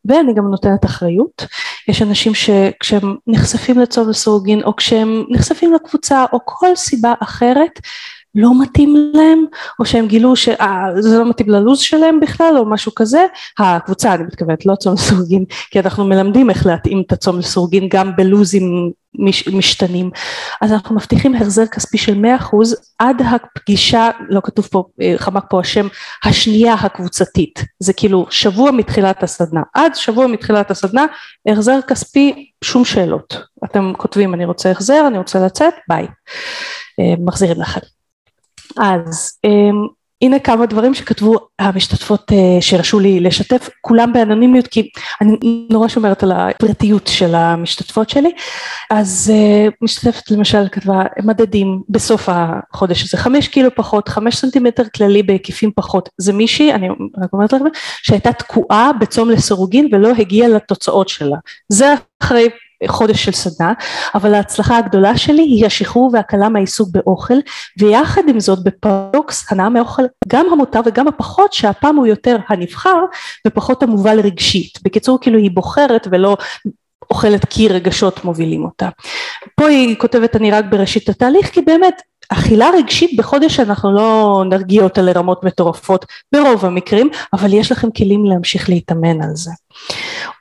[0.05, 1.45] ואני גם נותנת אחריות.
[1.87, 7.79] יש אנשים שכשהם נחשפים לצום לסורוגין או כשהם נחשפים לקבוצה או כל סיבה אחרת,
[8.35, 9.45] לא מתאים להם,
[9.79, 13.25] או שהם גילו שזה לא מתאים ללו"ז שלהם בכלל, או משהו כזה,
[13.59, 18.15] הקבוצה אני מתכוונת, לא צום לסורגין, כי אנחנו מלמדים איך להתאים את הצום לסורגין גם
[18.15, 20.11] בלו"זים מש, משתנים,
[20.61, 22.55] אז אנחנו מבטיחים החזר כספי של 100%
[22.99, 25.87] עד הפגישה, לא כתוב פה, אה, חמק פה השם,
[26.23, 31.05] השנייה הקבוצתית, זה כאילו שבוע מתחילת הסדנה, עד שבוע מתחילת הסדנה,
[31.47, 36.07] החזר כספי, שום שאלות, אתם כותבים אני רוצה החזר, אני רוצה לצאת, ביי,
[36.99, 37.81] אה, מחזירים לכם.
[38.77, 39.89] אז um,
[40.21, 44.89] הנה כמה דברים שכתבו המשתתפות uh, שהרשו לי לשתף, כולם באנונימיות כי
[45.21, 48.31] אני נורא שומרת על הפרטיות של המשתתפות שלי,
[48.91, 55.23] אז uh, משתתפת למשל כתבה מדדים בסוף החודש הזה, חמש קילו פחות, חמש סנטימטר כללי
[55.23, 56.89] בהיקפים פחות, זה מישהי, אני
[57.23, 57.65] רק אומרת לכם,
[58.01, 61.37] שהייתה תקועה בצום לסירוגין ולא הגיעה לתוצאות שלה,
[61.69, 62.49] זה אחרי
[62.87, 63.73] חודש של סדנה,
[64.15, 67.37] אבל ההצלחה הגדולה שלי היא השחרור והקלה מהעיסוק באוכל,
[67.79, 72.99] ויחד עם זאת בפרדוקס הנאה מאוכל גם המותר וגם הפחות, שהפעם הוא יותר הנבחר
[73.47, 74.79] ופחות המובל רגשית.
[74.83, 76.37] בקיצור כאילו היא בוחרת ולא
[77.09, 78.89] אוכלת כי רגשות מובילים אותה.
[79.55, 84.83] פה היא כותבת אני רק בראשית התהליך כי באמת אכילה רגשית בחודש אנחנו לא נרגיע
[84.83, 89.51] אותה לרמות מטורפות ברוב המקרים אבל יש לכם כלים להמשיך להתאמן על זה.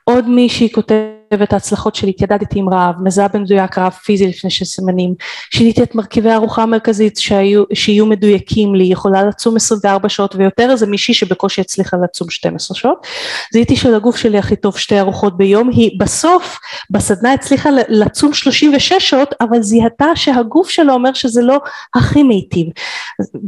[0.03, 2.09] עוד מישהי כותבת ההצלחות שלי.
[2.09, 5.15] התיידדתי עם רעב מזהה במדויק רעב פיזי לפני שש סימנים.
[5.53, 8.83] שיניתי את מרכיבי הארוחה המרכזית שהיו, שיהיו מדויקים לי.
[8.83, 13.07] יכולה לצום 24 שעות ויותר זה מישהי שבקושי הצליחה לצום 12 שעות.
[13.53, 16.59] זיהיתי שלגוף שלי הכי טוב שתי ארוחות ביום היא בסוף
[16.89, 21.59] בסדנה הצליחה לצום 36 שעות אבל זיהתה שהגוף שלו אומר שזה לא
[21.95, 22.67] הכי מיטיב.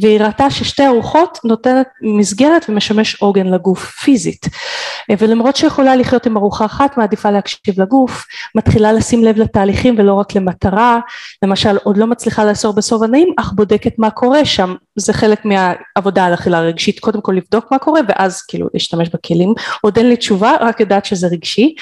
[0.01, 4.45] והיא ראתה ששתי ארוחות נותנת מסגרת ומשמש עוגן לגוף פיזית.
[5.19, 8.25] ולמרות שיכולה לחיות עם ארוחה אחת מעדיפה להקשיב לגוף,
[8.55, 10.99] מתחילה לשים לב לתהליכים ולא רק למטרה,
[11.43, 16.25] למשל עוד לא מצליחה לאסור בסוף הנעים אך בודקת מה קורה שם, זה חלק מהעבודה
[16.25, 20.17] על אכילה רגשית, קודם כל לבדוק מה קורה ואז כאילו להשתמש בכלים, עוד אין לי
[20.17, 21.75] תשובה, רק יודעת שזה רגשי,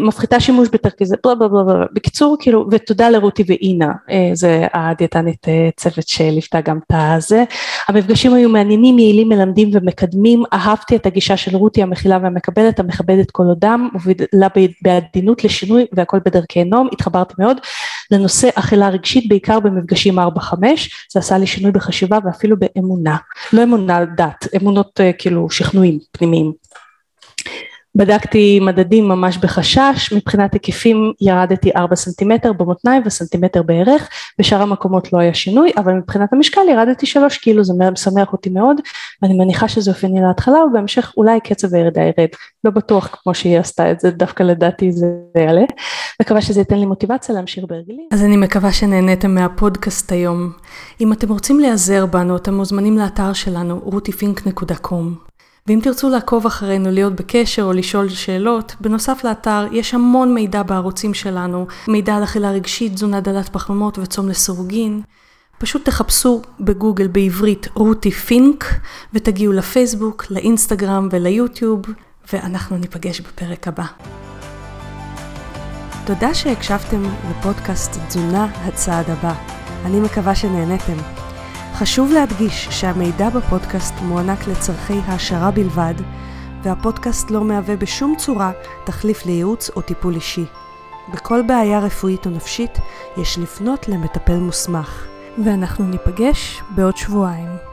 [0.00, 5.46] מפחיתה שימוש בתרכיזה, בלה בלה בלה, בלה, בקיצור כאילו, ותודה לרותי ואינה, אה, זה הדיאטנית
[5.76, 7.44] צוות שליוותה גם את הזה,
[7.88, 13.44] המפגשים היו מעניינים, יעילים, מלמדים ומקדמים, אהבתי את הגישה של רותי המכילה והמקבלת, המכבדת כל
[13.58, 14.48] אדם, מובילה
[14.82, 17.56] בעדינות לשינוי והכל בדרכי נום, התחברתי מאוד
[18.10, 20.22] לנושא אכילה רגשית בעיקר במפגשים 4-5,
[21.12, 23.16] זה עשה לי שינוי בחשיבה ואפילו באמונה,
[23.52, 26.52] לא אמונה דת, אמונות כאילו שכנועים פנימיים.
[27.96, 35.18] בדקתי מדדים ממש בחשש, מבחינת היקפים ירדתי 4 סנטימטר במותניים וסנטימטר בערך, בשאר המקומות לא
[35.18, 38.80] היה שינוי, אבל מבחינת המשקל ירדתי 3 קילו, זה משמח אותי מאוד,
[39.22, 42.28] ואני מניחה שזה אופייני להתחלה, ובהמשך אולי קצב הירידה ירד,
[42.64, 45.06] לא בטוח כמו שהיא עשתה את זה, דווקא לדעתי זה
[45.38, 45.64] יעלה,
[46.22, 48.08] מקווה שזה ייתן לי מוטיבציה להמשיך בהרגלים.
[48.12, 50.52] אז אני מקווה שנהניתם מהפודקאסט היום.
[51.00, 55.33] אם אתם רוצים להיעזר בנו, אתם מוזמנים לאתר שלנו, rutifink.com.
[55.68, 61.14] ואם תרצו לעקוב אחרינו, להיות בקשר או לשאול שאלות, בנוסף לאתר יש המון מידע בערוצים
[61.14, 65.02] שלנו, מידע על אכילה רגשית, תזונה דלת פחמימות וצום לסירוגין.
[65.58, 68.64] פשוט תחפשו בגוגל בעברית רותי פינק
[69.12, 71.82] ותגיעו לפייסבוק, לאינסטגרם וליוטיוב,
[72.32, 73.86] ואנחנו ניפגש בפרק הבא.
[76.06, 79.34] תודה שהקשבתם לפודקאסט תזונה הצעד הבא.
[79.84, 81.23] אני מקווה שנהניתם.
[81.74, 85.94] חשוב להדגיש שהמידע בפודקאסט מוענק לצורכי העשרה בלבד,
[86.62, 88.52] והפודקאסט לא מהווה בשום צורה
[88.84, 90.44] תחליף לייעוץ או טיפול אישי.
[91.12, 92.78] בכל בעיה רפואית או נפשית
[93.16, 95.06] יש לפנות למטפל מוסמך,
[95.44, 97.63] ואנחנו ניפגש בעוד שבועיים.